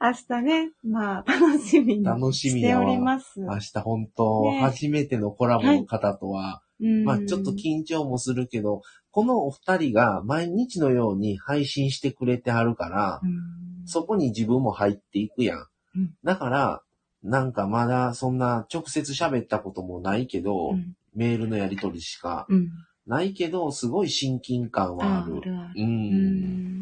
[0.00, 3.40] 明日ね、まあ、楽しみに楽しみしております。
[3.40, 15.58] 明日本当、ね初めてのコラボの方とは、うんまあちょっと緊張もするけど、このお二人が毎日のように配信してくれてはるから、うんそこに自分も入っていくやん。
[15.96, 16.82] うんだから、
[17.22, 22.70] なんかまだそんな直接喋ったこともないけど、うんメールのやり取りしかうん。
[23.06, 25.36] ないけど、すごい親近感はある。
[25.36, 25.80] あるある。
[25.80, 25.82] う。
[25.82, 26.40] うん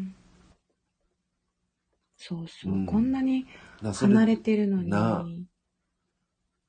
[0.09, 0.15] ん。
[2.17, 3.45] そうそう、うんこんなに
[3.81, 5.25] 離れてるのに、な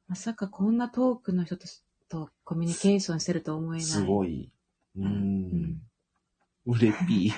[0.09, 1.67] まさかこんな遠くの人と
[2.09, 3.87] とコミュニケーションしてると思えない。
[3.87, 4.51] すごい。
[4.97, 5.81] ううんん。
[6.67, 7.33] うれぴー。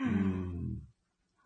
[0.00, 0.82] うん。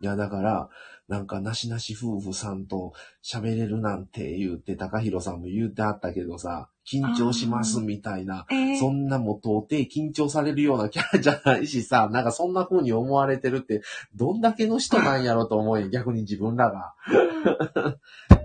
[0.01, 0.69] いや、だから、
[1.09, 2.93] なんか、なしなし夫婦さんと
[3.23, 8.45] 喋れるなんて言って、高弘さんも言うてあったけどさ、緊張しますみたいな。
[8.49, 13.81] えーそんなもう到底緊張されるようなキャラじゃないしさ、なんかそんな風に思われてるって、
[14.15, 16.93] どんだけの人なんやろと思えん、逆に自分らが。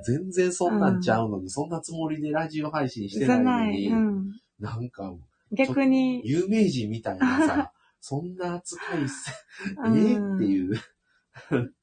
[0.07, 3.71] 全然そんなんちゃうのに、そんなつもりでラジオ配信してないの。
[3.71, 4.33] に、うん。
[4.59, 5.15] なんか、
[5.53, 9.33] 逆に、有名人みたいなさ、そんな扱いせ、
[9.87, 10.75] えうんーっていう。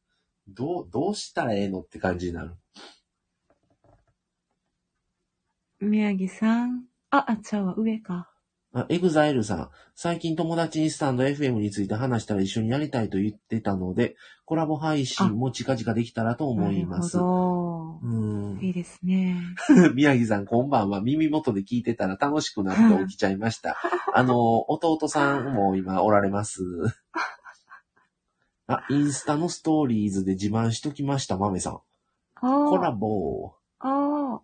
[0.47, 2.56] どう、どうしたらええのって感じになる。
[5.80, 6.86] 宮城さん。
[7.10, 8.32] あ、あ、ちゃうわ、上か。
[8.74, 9.70] あ、エグザイルさん。
[9.95, 17.18] 最近友達にスタンド FM について話したら一緒にやりたいと言ってたので、コラボ配信も近々できたらと思います。
[17.18, 18.08] なるほうど。
[18.08, 18.60] ん。
[18.62, 19.41] いいですね。
[19.93, 21.02] 宮城さん、こんばんは。
[21.02, 23.76] 耳元で聞いてたら楽しくなって起きちゃいました。
[24.16, 26.62] あの、弟さんも今おられます。
[28.72, 31.80] あ、インスタのストーリーズで自慢しときました、豆さん。
[32.36, 33.54] あコラボ。
[33.80, 34.42] あ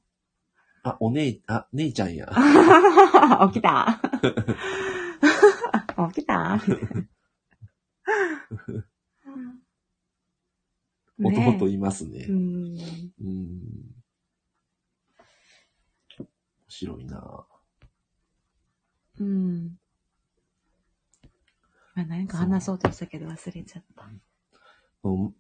[0.83, 2.27] あ、お姉、あ、姉ちゃんや。
[2.31, 3.47] あ。
[3.51, 4.01] 起きた
[6.13, 6.59] 起きた
[11.19, 12.25] 弟いますね。
[12.29, 12.77] うん。
[13.21, 13.97] うん。
[16.19, 16.27] 面
[16.67, 17.45] 白いな
[19.19, 19.79] うん。
[21.97, 24.05] 今何か話そうとしたけど忘れちゃった。
[25.03, 25.33] うん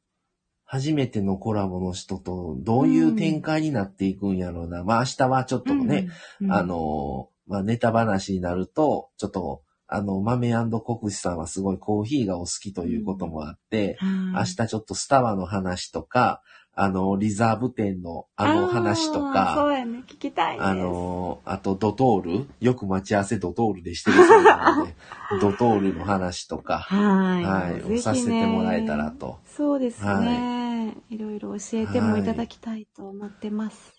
[0.69, 4.83] 初めてのコラボの人とどういう展開になっていくんやろうな。
[4.83, 6.09] まあ明日はちょっとね、
[6.41, 10.51] うん、あの、まあネタ話になると、ちょっと、あの、豆
[10.81, 16.41] 国士さんはすごいコーヒーがお好きということもあって、明明日ちょっとスタバの話とか、
[16.79, 20.03] あの、リザーブ店のあの話とそか、うやね。
[20.05, 20.63] 聞きたいです。
[20.63, 24.95] あの、あとドトール、よく待ち合わせドトールでしてるそうなので、
[25.41, 27.43] ドトールの話とか、はい。
[27.43, 29.09] はい、ねさせてもらえたら。
[29.09, 29.39] と。
[29.47, 33.95] そうですね。、はいろいろ教えてもいただきたいと思ってます。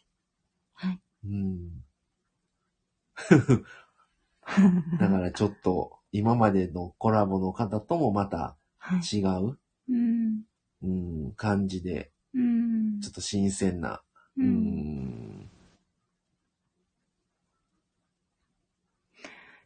[0.75, 1.01] はい。
[1.25, 1.71] うん。
[5.01, 9.01] だからちょっと、今までのコラボの方ともまたはい。
[9.01, 9.59] 違う、
[9.89, 10.43] うん。
[10.83, 10.87] う
[11.31, 14.03] ん、感じで、うんちょっと新鮮な、
[14.37, 14.43] う。
[14.43, 15.51] うんん、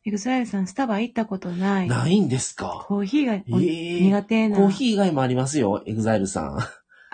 [0.04, 1.88] エグザイルさん、スタバ行ったことない。
[1.88, 2.84] ないんですか？
[2.86, 4.56] コーヒーがおええ苦手な。
[4.56, 6.58] コーヒー以外もありますよ、エグザイルさん。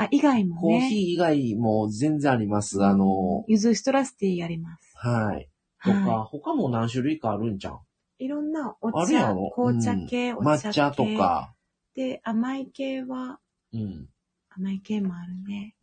[0.00, 0.88] あ、以外もコーね。
[0.88, 2.84] ヒー以外も全然あります。
[2.84, 4.92] あの、ゆずシトラスティーあります。
[4.94, 5.50] はい。
[5.84, 7.80] とか、は他も何種類かあるんじゃん。
[8.18, 8.24] い。
[8.24, 10.68] いろんなお茶ろ、紅茶系、お茶系。
[10.68, 11.04] 抹茶と。
[11.16, 11.54] か、
[11.94, 13.40] で、甘い系は、
[13.72, 14.08] うん。
[14.58, 15.76] 甘い系もあるね。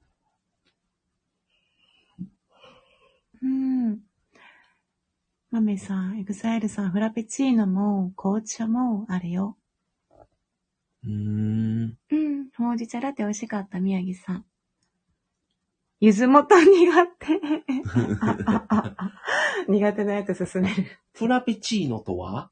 [3.42, 4.00] うん。
[5.50, 9.58] マメさん、エグザイルさん、フラペチーノも紅茶もあるよ。
[11.06, 11.98] うーん。
[12.12, 14.46] うん、ほうじ茶ラテ美味しかった、宮城さん。
[16.02, 16.68] ゆずもと苦
[17.20, 17.28] 手。
[18.22, 19.12] ああああ
[19.70, 20.86] 苦手なやつ勧める。
[21.14, 22.52] フラペチーノとは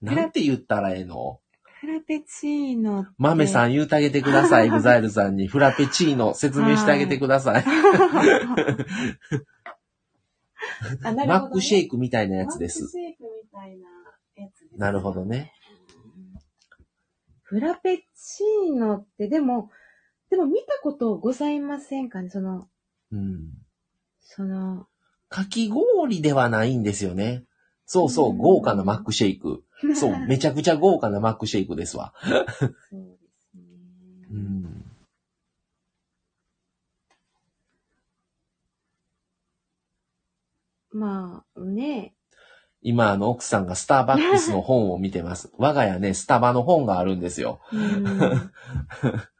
[0.00, 1.41] なんて言ったらええの
[1.82, 3.06] フラペチーノ。
[3.18, 5.48] 豆さん言うてあげてください、エ グザイルさんに。
[5.48, 7.64] フラペチーノ説明してあげてください。
[11.02, 12.86] あなマックシェイククみたいなやつでマックす。
[12.88, 13.88] シェイクみたいな
[14.36, 14.78] やつです。
[14.78, 15.52] なるほどね。
[17.42, 19.72] フラペチーノって、でも、
[20.30, 22.30] でも見たことございませんかね？
[22.30, 22.68] その、
[23.10, 23.58] うん。
[24.20, 24.86] その、
[25.28, 27.42] かき氷ではないんですよね。
[27.86, 29.64] そうそうう、ん豪華なマックシェイク。
[29.94, 32.12] そう、めちゃくちゃ豪華なマックシェイクですわ。
[32.22, 34.28] そうですね。
[34.30, 34.84] うん。
[40.92, 42.14] まあ、ね、
[42.84, 45.52] 今、あの、奥さんがスターバックスの本を見てます。
[45.56, 47.60] 我が家ね、スタバの本があるんですよ。
[47.72, 48.50] うん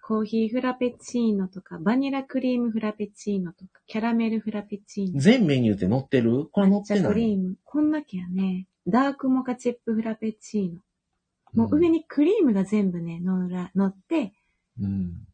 [0.04, 5.20] コーヒーフラペチーノとか、バニラクリームフラペチーノとか、キャラメルフラペチーノ。
[5.20, 6.48] 全メニューって載ってる？
[6.50, 7.12] これ載抹茶ってない？
[7.12, 7.56] クリーム。
[7.64, 8.66] こんだけやね。
[8.86, 10.80] ダークモカチップフラペチーノ。
[11.54, 11.98] もう上に。
[11.98, 14.32] にクリームが全部ね、乗ら、乗って、
[14.80, 15.26] うん。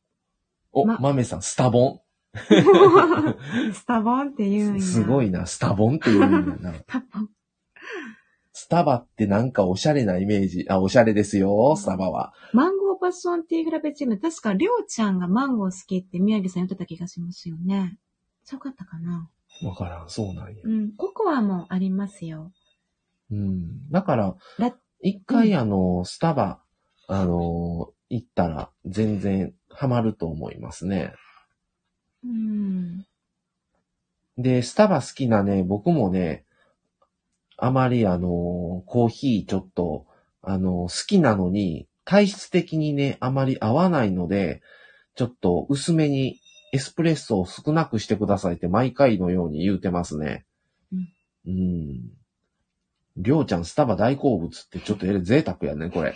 [0.73, 2.01] お、ま豆さん、スタボ
[2.35, 4.77] スタボンって言うんン。
[4.77, 4.83] や。
[4.83, 6.75] すごいな、スタボンって言うんだな。
[6.79, 7.31] スタボン。
[8.53, 10.67] スタバってなんかおしゃれなイメージ。
[10.69, 12.35] あ、おしゃれですよ、スタバは。
[12.53, 14.19] マンゴーパッションティーフラペチーノ。
[14.19, 17.99] 確か、りょうちゃんがマンゴー好きって宮城さん言ってた気がしますよね。
[18.43, 19.31] そうかったかな
[19.63, 20.63] わからん、そうなんや。
[20.65, 20.93] うん。
[20.97, 22.53] ココアもありますよ。
[23.31, 23.91] うん。
[23.91, 26.61] だからラ、一回あの、スタバ、
[27.07, 31.13] あの、行ったら全然ハマると思いますね。
[32.25, 33.07] うん。
[34.37, 36.45] で、スタバ好きなね、僕もね、
[37.57, 40.07] あまりあの、コーヒーちょっと、
[40.43, 44.63] あの、好きなのに、体質的にね、あまり合わないので、
[45.15, 46.41] ちょっと薄めに
[46.73, 50.47] エスプレッソを少なくしてくださいって毎回のように言うてますね。
[50.93, 51.09] うん。
[51.47, 52.18] うん。
[53.19, 56.15] りょうちゃんスタバ大好物ってちょっとえれ贅沢やね、これ。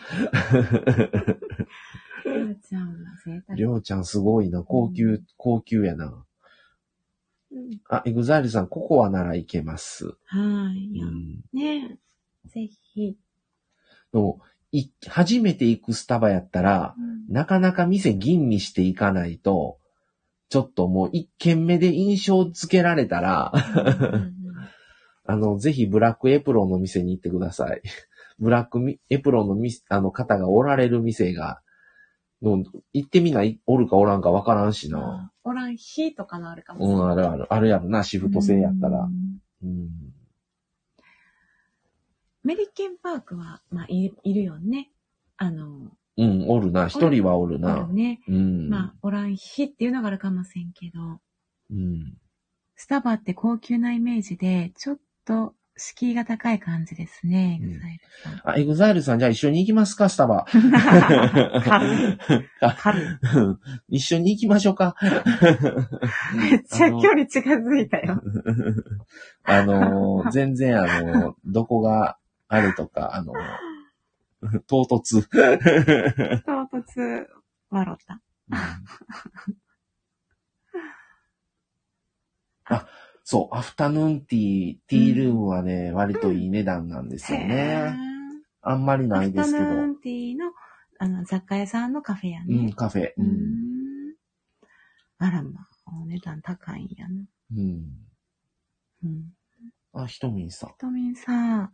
[2.25, 2.95] りょうちゃんは
[3.25, 3.57] 贅沢。
[3.57, 6.07] りょうちゃんすごいな、高級、高級やな。
[6.07, 6.25] うん
[7.91, 10.07] あ、エグザイルさん、ココアならいけます。
[10.07, 11.01] はい。
[11.01, 11.41] うん。
[11.53, 11.99] ね
[12.47, 12.49] え。
[12.49, 13.19] ぜひ。
[14.13, 14.41] でも、
[14.71, 16.95] い、初めて行くスタバやったら、
[17.29, 19.79] なかなか店吟味していかないと、
[20.49, 24.42] ちょっともう一軒目で印象付けられたら、うんうん
[25.25, 27.83] あの、ぜひブラックエプロンの店に行ってください。
[28.39, 31.61] ブラックエプロンのみあの方がおられる店が、
[32.43, 34.99] の行ってみない、おるかおらんかわからんしな。
[34.99, 37.27] あおらん日とかのあるかもしうん、れない。
[37.27, 37.55] あるある。
[37.55, 39.09] あるやろな、シフト制やったらう。
[39.11, 39.91] んうん。
[42.43, 44.91] メリケンパークは、まあ、いいるよね。
[45.37, 46.89] あの、うん、おるな。
[46.89, 47.93] 一人はおるあなる。
[47.93, 48.21] ね。
[48.29, 48.69] うん。
[48.69, 51.21] まあ、おらん日っていうのがあるかもしれんけど、
[51.71, 52.19] うん。
[52.75, 58.51] スタバって高級なイメージで、ちょっと敷居が高い感じですね、うんエグザイルさん。
[58.51, 60.45] あ、エグザイルさん、じゃあ一緒に行きますか、スタバ。
[60.47, 60.63] 軽
[62.05, 62.19] い
[62.79, 63.07] 軽い。
[63.97, 64.95] 一緒に行きましょうか。
[66.37, 68.23] めっちゃ距離近づいたよ。
[69.45, 72.19] あのー、全然あのー、どこが
[72.49, 75.23] あるとか、あのー、唐突。
[75.23, 77.27] 唐突、
[77.71, 78.21] 笑った。
[82.67, 82.87] あ、
[83.25, 87.95] そう、アフタヌーンティー、ティールームはね、割といい値段なんですよへね。
[88.63, 89.75] あんまりーないですけどアフタ。
[89.75, 90.53] ヌーンティーの、
[90.99, 92.73] あの、雑貨屋さんのカフェやうん、ね。
[92.73, 93.13] カフェ。
[93.17, 94.15] うーん。
[95.19, 97.25] あらま、お値段高いんやな。
[97.55, 97.85] うん。
[99.05, 99.33] うん。
[99.93, 100.71] あ、ひとみんさん。
[100.71, 101.71] ひとみんさ、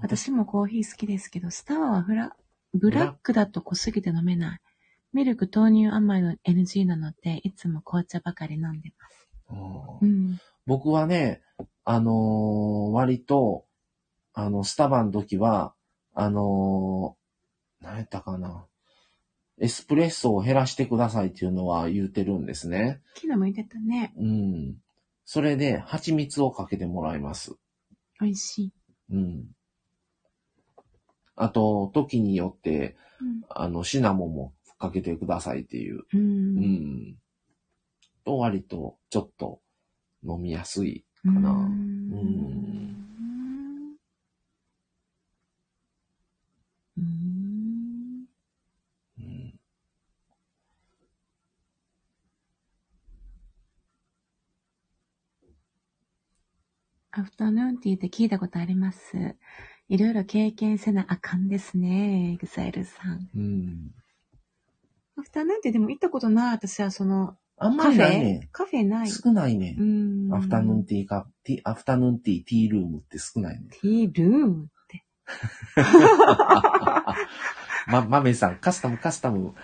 [0.00, 2.36] 私もコーヒー好きですけど、スターはフラ、
[2.74, 4.60] ブラックだと濃すぎて飲めない。
[5.12, 9.28] ミルク豆乳甘いの NG なので、いつも紅茶ばかり飲んでます。
[10.02, 10.38] うんうん。
[10.66, 11.42] 僕はね、
[11.84, 13.66] あのー割と、
[14.32, 15.74] あの、スタバの時は、
[16.14, 18.66] あのー何やったかな。
[19.60, 23.02] エスプレッソを減らしてくださいっていうのは言うてるんですね。
[23.14, 24.12] 昨日も言ってたね。
[24.16, 24.76] うん。
[25.24, 27.54] それで、蜂蜜をかけてもらいます。
[28.20, 28.72] 美味しい。
[29.10, 29.44] うん。
[31.36, 33.42] あと、時によって、うん。
[33.48, 35.98] あの、シナモンもかけてくださいっていう。
[35.98, 36.06] う。
[36.14, 37.16] うんん。
[38.24, 39.60] と、割と、ちょっと、
[40.24, 41.50] 飲みやすいかな。
[41.50, 42.08] うん。
[42.10, 43.06] ん。
[46.96, 48.26] うん。
[49.18, 49.60] うん。
[57.16, 59.36] アフタヌーンティーって聞いたことあります。
[59.88, 61.48] いろいろ経験せなあかん。
[61.48, 63.28] ですね、エグザイルさん。
[63.36, 63.94] うん。
[65.16, 66.52] アフタヌーンティーでも行ったことない。
[66.54, 68.48] 私はその、あんまりないね。
[68.52, 68.84] カフェ？
[68.86, 69.10] ない。
[69.10, 69.76] 少ないね。
[69.78, 70.34] うん。
[70.34, 73.68] アフタヌーンティーか、ティアフタヌーンティー、ティールームって少ないね。
[73.70, 75.04] ティールームって。
[77.86, 79.38] ま、マメさん、カスタム、カスタム。
[79.40, 79.54] も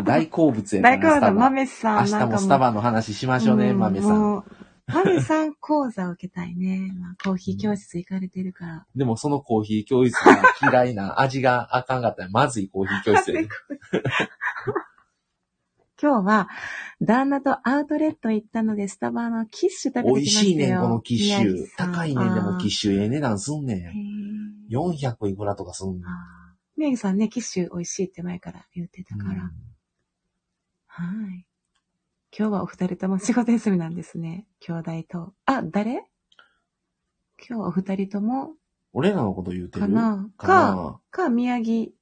[0.00, 1.98] う大好物やから 大好物、スタバマメさん。
[1.98, 4.20] 明日もスタバの話しましょうね、んマメさん。
[4.20, 4.44] もう
[4.92, 6.92] マメさん講座を受けたいね。
[7.00, 8.86] まあ、コーヒー教室行かれてるから。
[8.94, 13.48] でもそのコーヒー教室が嫌いな、味があかんかったら、まずいコーヒー教室やね。
[16.00, 16.48] 今日は、
[17.00, 20.40] 旦那とアウトレット行ったので、スタバのキッシュ食べてき美ましたよ。
[20.40, 22.70] 味しいねん、このキッシ宮ュ高いねん、でもキッュ。
[22.70, 23.00] シュ。
[23.00, 24.68] ええ値段すんねへん。
[24.70, 26.02] ー400いくらとかすんねん。
[26.76, 29.44] 宮城さんね、キッシュ美味しいって前から言ってたから。
[29.44, 29.50] うん
[30.98, 31.46] はい。
[32.38, 34.46] 今日はお二人とも仕事休みなんですね。
[34.60, 35.34] 兄弟と。
[35.44, 35.92] あ、誰？
[37.38, 38.54] 今日はお二人とも、
[38.94, 39.80] 俺らのこと言うてる？
[39.82, 41.92] かなかか、宮城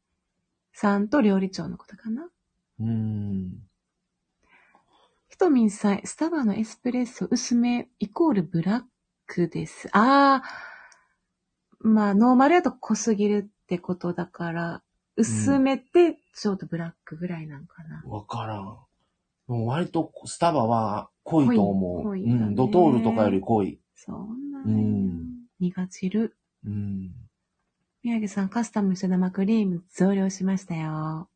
[0.72, 2.28] さんと料理長のことかな
[2.78, 3.52] うーん。
[5.34, 8.82] ひとみんさん、スタバのエスプレッソ薄めイコールブラッ
[9.26, 9.88] クです。
[9.90, 14.82] あー、まあ、ノーマルやと濃すぎるってことだから、
[15.16, 18.04] 薄めてちょっとブラックぐらいなんかな。
[18.06, 18.62] わからん。
[18.62, 18.86] も
[19.48, 22.02] う割とスタバは濃いと思う。
[22.04, 22.54] 濃いねうん。
[22.54, 23.80] ドトールとかより濃い。
[23.96, 24.82] そんなうね。
[24.84, 25.26] ん。
[25.58, 26.36] 苦汁。
[26.64, 27.10] うん。
[28.04, 31.28] 宮城さん、カスタムした生クリーム増量しましたよ。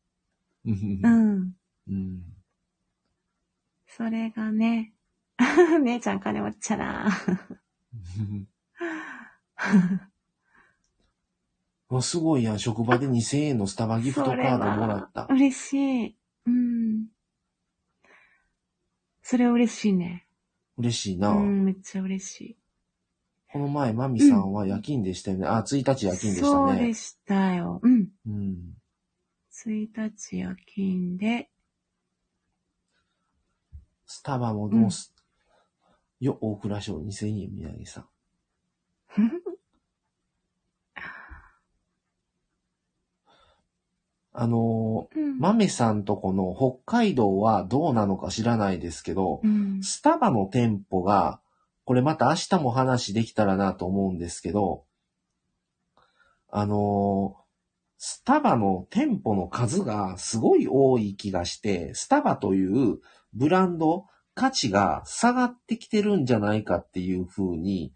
[0.63, 0.71] う。
[0.71, 1.53] うんん。
[1.89, 2.38] うん。
[3.97, 4.93] それがね、
[5.83, 7.09] 姉ちゃん金持ちちゃな。
[11.91, 12.59] あすごいやん。
[12.59, 15.25] 職場で2000円のスタバギフトカードもらった。
[15.31, 16.15] 嬉しい。
[16.45, 17.07] うん。
[19.23, 20.27] それ嬉しいね。
[20.77, 21.33] 嬉しいうな。
[21.33, 22.57] ん、めっちゃ嬉しい。
[23.51, 25.47] この前、マミさんは夜勤でしたよね。
[25.47, 26.41] あ、1日夜勤でしたね。
[26.41, 27.79] そうでしたよ。
[27.81, 28.07] うん。
[28.27, 28.77] うん。
[29.65, 31.49] 1日夜勤で、
[34.11, 35.13] スタバもどうす、
[36.19, 38.07] よ、大倉賞2000円、宮城さん。
[44.33, 45.37] あのー、うん。
[45.37, 49.83] マメさんとこの北海道はどうなのか知らないですけど、うん。
[49.83, 51.39] スタバの店舗が、
[51.85, 54.85] これまた明日も話できたらなと思うんですけど、
[56.49, 57.39] あのー
[58.01, 62.99] スタバの店舗の数がすごい多い気がして、スタバという
[63.33, 67.93] ブランド、価値が下がってきてるんじゃないかっていう風に、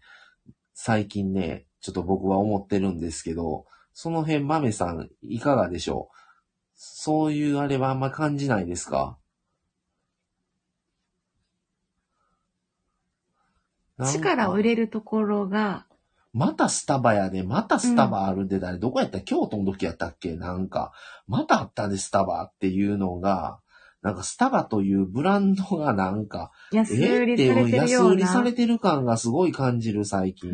[0.74, 6.14] 最近ね、ちょっと僕は思ってるんですけど、その辺、マメさん、いかがでしょう？
[6.74, 9.16] そういうあれはあんま感じないですか？
[14.12, 15.86] 力を入れるところが、
[16.32, 19.20] またスタバやで、またスタバあるで、誰、どこやった？
[19.20, 20.34] 京都の時やったっけ？
[20.34, 20.92] なんか、
[21.28, 23.60] またあったで、スタバっていうのが、
[24.04, 28.10] なんかスタバというブランドがなんか、安え売りされてる安ような。
[28.10, 30.52] 売りされてる感がすごい感じる最近。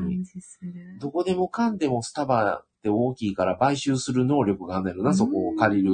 [1.00, 5.90] どこでもかんでもスタバって大きいから買収する能力があるんな、そこを借りる。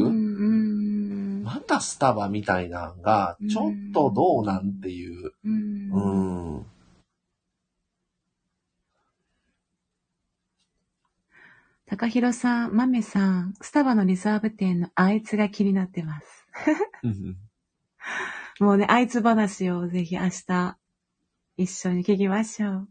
[1.44, 5.32] またスタバみたいなんが、ちょっとどうなんっていう。
[5.42, 6.66] うん
[11.88, 11.96] うん。
[11.98, 16.46] 高弘さん、豆さん、スタバのリザーブ店のあいつが気になってます。
[17.04, 17.36] うん
[18.58, 20.78] もうね、あいつ話をぜひ明日、
[21.58, 22.88] 一緒に聞きましょう。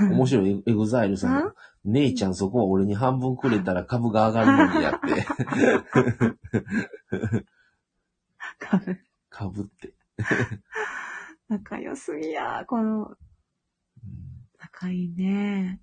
[0.00, 1.54] 面白い、エグザイルさんあ。
[1.84, 5.26] 姉ちゃんそこは俺に半分くれたら株が上がるのにやって。
[8.58, 8.98] 株
[9.30, 9.94] 株って。
[11.48, 13.16] 仲良すぎや、この、うん
[14.60, 15.80] 仲いいね。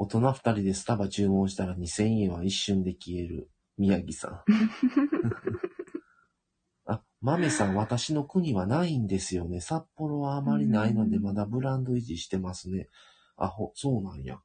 [0.00, 3.50] 大人二人でスタバ注文したら2000円は一瞬で消える。
[3.76, 4.40] 宮城さん。
[6.90, 9.60] あ、豆さん、私の国はないんですよね。
[9.60, 12.88] 札幌はあまりないので、うんまだブランド維持してますね。
[13.36, 14.40] あ、ほ、そうなんや。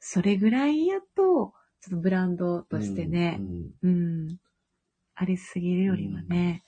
[0.00, 1.52] それぐらいやと、ちょっ
[1.90, 3.40] とブランドとしてね
[3.82, 3.88] う、んう
[4.32, 4.40] ん、
[5.14, 6.64] ありすぎるよりはね。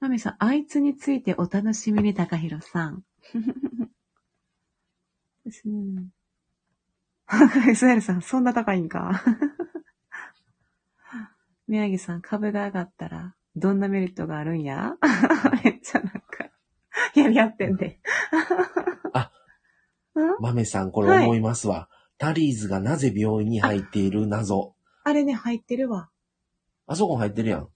[0.00, 3.02] マミさん、あいつについてお楽しみに、高弘さん。
[5.64, 6.10] うん。
[7.70, 9.22] イスラエルさん、そんな高いんか？
[11.68, 14.94] 宮城さん、株が上がったら、どんなメリットがあるんや？
[15.64, 16.50] めっちゃなんか、
[17.14, 18.00] やり合ってんで。
[19.12, 19.32] あ
[20.14, 20.36] うん？
[20.40, 21.88] 豆さん、これ思いますわ。
[22.18, 24.74] タリーズがなぜ病院に入っている謎。
[25.04, 26.10] あれね、入ってるわ。
[26.86, 27.68] あそこも入ってるやん。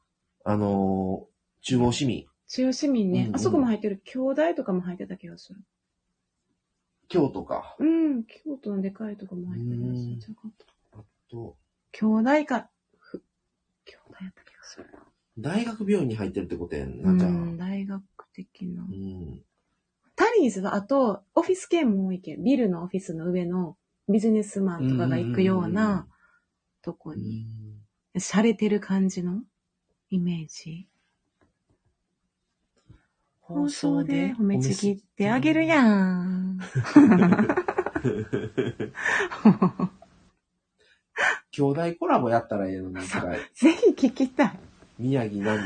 [0.45, 1.31] あのー
[1.63, 2.27] 中央市民。
[2.49, 4.01] 中央市民ね、うんうんあそこも入ってる。
[4.07, 5.61] 兄弟とかも入ってた気がする。
[7.11, 7.77] 京都か。
[7.79, 10.51] うん、京都のでかいとこも入ってるうんし、ちゃうかっ
[10.93, 11.57] たあと、
[11.93, 13.23] 兄弟か、ふ
[13.85, 15.01] 兄弟やった気がするな。
[15.37, 17.31] 大学病院に入ってるってことやんな、じゃあ。
[17.31, 18.03] うん、大学
[18.33, 18.87] 的なう。
[18.87, 19.43] ん。
[20.15, 22.45] タリーズは、あと、オフィス系も多いけん。
[22.45, 23.77] ビルのオフィスの上の
[24.09, 26.07] ビジネスマンとかが行くような
[26.83, 27.81] ところに、ん
[28.17, 29.43] 洒落てる感じの
[30.11, 30.89] イメージ。
[33.51, 36.61] 放送で褒めちぎってあげるやん。
[41.51, 43.41] 兄弟コラボやったらええのに、一回。
[43.55, 44.59] ぜひ聞きたい。
[45.01, 45.59] 宮城何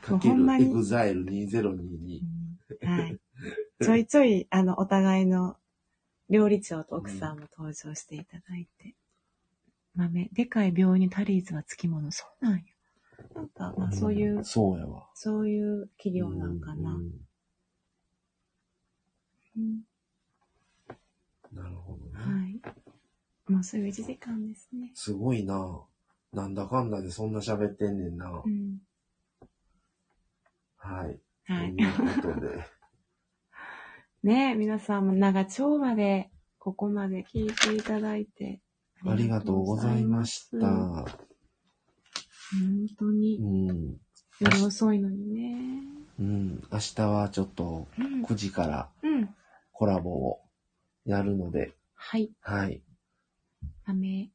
[0.00, 2.20] かけるエグザイル2022。
[2.86, 3.18] はい。
[3.82, 5.56] ちょいちょい、あの、お互いの
[6.30, 8.94] 料理長と奥さんも登場していただいて。
[9.96, 12.12] 豆、でかい病院にタリーズはつきもの。
[12.12, 12.62] そうなんや。
[13.34, 15.08] なんか、まあそういう、んそうやわ。
[15.14, 16.92] そういう企業なんかな。
[16.92, 17.12] うんうん
[21.52, 22.24] なるほどね。
[22.24, 23.52] はい。
[23.52, 24.90] もうすぐ1時間ですね。
[24.94, 25.82] すごいな。
[26.32, 28.48] なんだかんだでそんな喋ってんねんなう。
[28.48, 28.78] ん。
[30.78, 31.20] はい。
[31.44, 31.76] はい。
[31.76, 31.92] という
[32.22, 32.64] ことで。
[34.22, 38.60] ね皆さんも長丁場で、ここまで聞いていただいて。
[39.04, 40.58] ありがとうございました。
[40.58, 41.04] 本
[42.98, 44.00] 当うに、ん。
[44.40, 45.82] 夜遅いのにね。
[46.18, 46.62] うん。
[46.72, 48.24] 明日はちょっとうん。
[48.24, 49.34] 9時からうん。
[49.82, 50.38] コラボを
[51.04, 52.30] やるので、はい。
[52.40, 52.80] はい。
[53.84, 54.30] 雨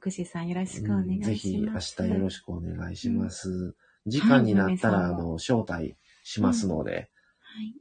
[0.00, 1.28] 国士さんよろしくお願いします。
[1.28, 3.74] うんぜひ明日よろしくお願いします。
[4.06, 7.10] 時間になったら、はいあの、招待しますので、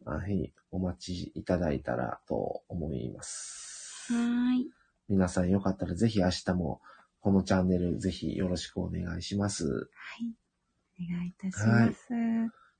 [0.03, 0.21] はい。
[0.21, 4.11] はい、お待ちいただいたらと思います。
[4.11, 4.71] はーい。
[5.07, 6.81] 皆さんよかったらぜひ明日も
[7.19, 9.67] このチャンネルぜひよろしくお願いします。
[9.67, 11.05] はい。
[11.11, 12.07] お願いいたします。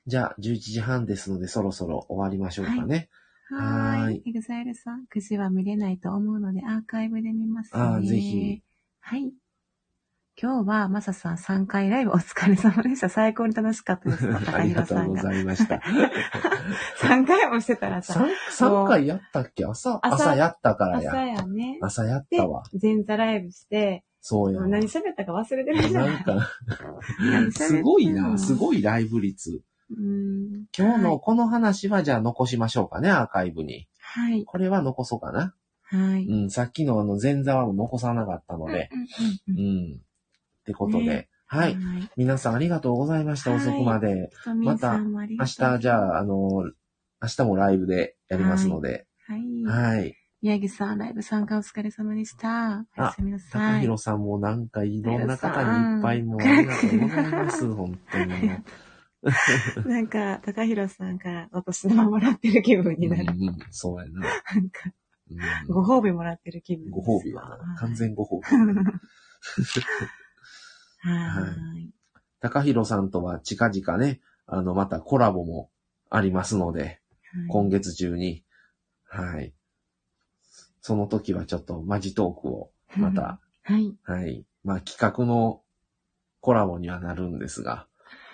[0.08, 3.10] じゃあ11時半ですのでそろそろ終わりましょうかね。
[3.50, 4.22] はい。
[4.26, 7.82] エグザイルさん、9時は見れないと思うのでアーカイブで見ますね。
[7.82, 8.62] あーぜひ。
[9.02, 9.34] はい。
[10.41, 13.08] 今日は、マサさん3回ライブお疲れ様でした。
[13.10, 14.28] 最高に楽しかったです。
[14.46, 15.16] 高ありがとうご。
[15.16, 15.80] ざいました。
[17.02, 18.28] 3回もしてたらさ、3,
[18.84, 19.64] 3回やったっけ？
[19.66, 21.28] 朝朝朝やったから朝や。
[21.36, 21.78] やね。
[21.82, 24.62] 朝やっでたわ。、前座ライブして、そうや。
[24.62, 26.50] 何喋ったか忘れてるじゃなないんか、
[27.52, 29.62] すごいな、すごいライブ率。
[29.90, 30.66] うん。
[30.78, 33.88] 今日はいのこの話はじゃあ残しましょうかね、アーカイブに。
[34.00, 34.46] はい。
[34.46, 35.54] これは残そうかな。
[35.84, 36.26] はい。
[36.26, 38.90] うん、さっきのあの前座は残さなかったので。
[39.48, 39.96] うんうんうんうん。
[39.96, 41.76] ってことで、ねはい。
[41.76, 42.10] はい。
[42.18, 44.32] 皆さんありがとうございました、はい遅くまで。
[44.34, 46.72] ひとみんさんもあり明日、じゃあ、あの、
[47.22, 49.06] 明日もライブでやりますので。
[49.28, 49.64] はい。
[49.64, 50.16] はい。
[50.42, 52.86] 宮城さん、ライブ参加お疲れ様でした。
[52.98, 53.74] おやすみなさい。
[53.76, 58.34] 高弘さんもなんかいろんな方にいっぱいもうありがとうございます、本当に。
[59.88, 63.34] なんか、高弘さんからお年玉もらってる気分になる。
[63.34, 64.19] うんうん、そうやな。
[64.21, 64.91] なんか、
[65.32, 67.76] うんご褒美もらってる気分ご褒美はな。
[67.80, 68.43] 完全ご褒美。
[70.99, 71.93] はーい。
[72.39, 75.71] 高弘さんとは近々ね、あの、またコラボも
[76.09, 77.01] ありますので、
[77.49, 78.43] 今月中に。
[79.05, 79.53] はい。
[80.82, 83.95] その時はちょっとマジトークをまた、はい。
[84.03, 84.45] はい。
[84.63, 85.63] まあ企画の
[86.41, 87.88] コラボにはなるんですが、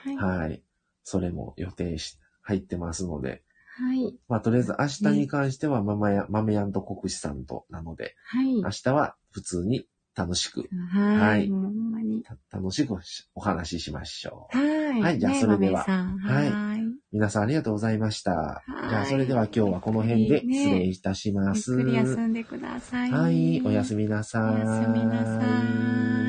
[0.03, 0.15] はい。
[0.15, 0.63] ははい。
[1.10, 3.41] それも予定し、入ってますので、
[3.95, 4.16] い。
[4.28, 8.70] まあとりあえず明日に関してはママや、マメヤンと国士さんとなので、はい明。
[8.70, 11.01] 日は普通に楽しく、は。
[11.01, 12.22] はいいほんまに。
[12.22, 12.95] た楽しく
[13.34, 14.57] お話ししましょう。
[14.57, 15.01] はい。
[15.01, 16.80] はいじゃあねそれでははいはい。
[17.12, 18.32] 皆さんありがとうございました。
[18.36, 21.72] はいじゃあそれでは今日はこの辺で失礼いたします。
[21.72, 23.12] ゆっくり休んでください。
[23.12, 24.55] はい、おやすみなさい。
[24.55, 26.28] おやすみなさ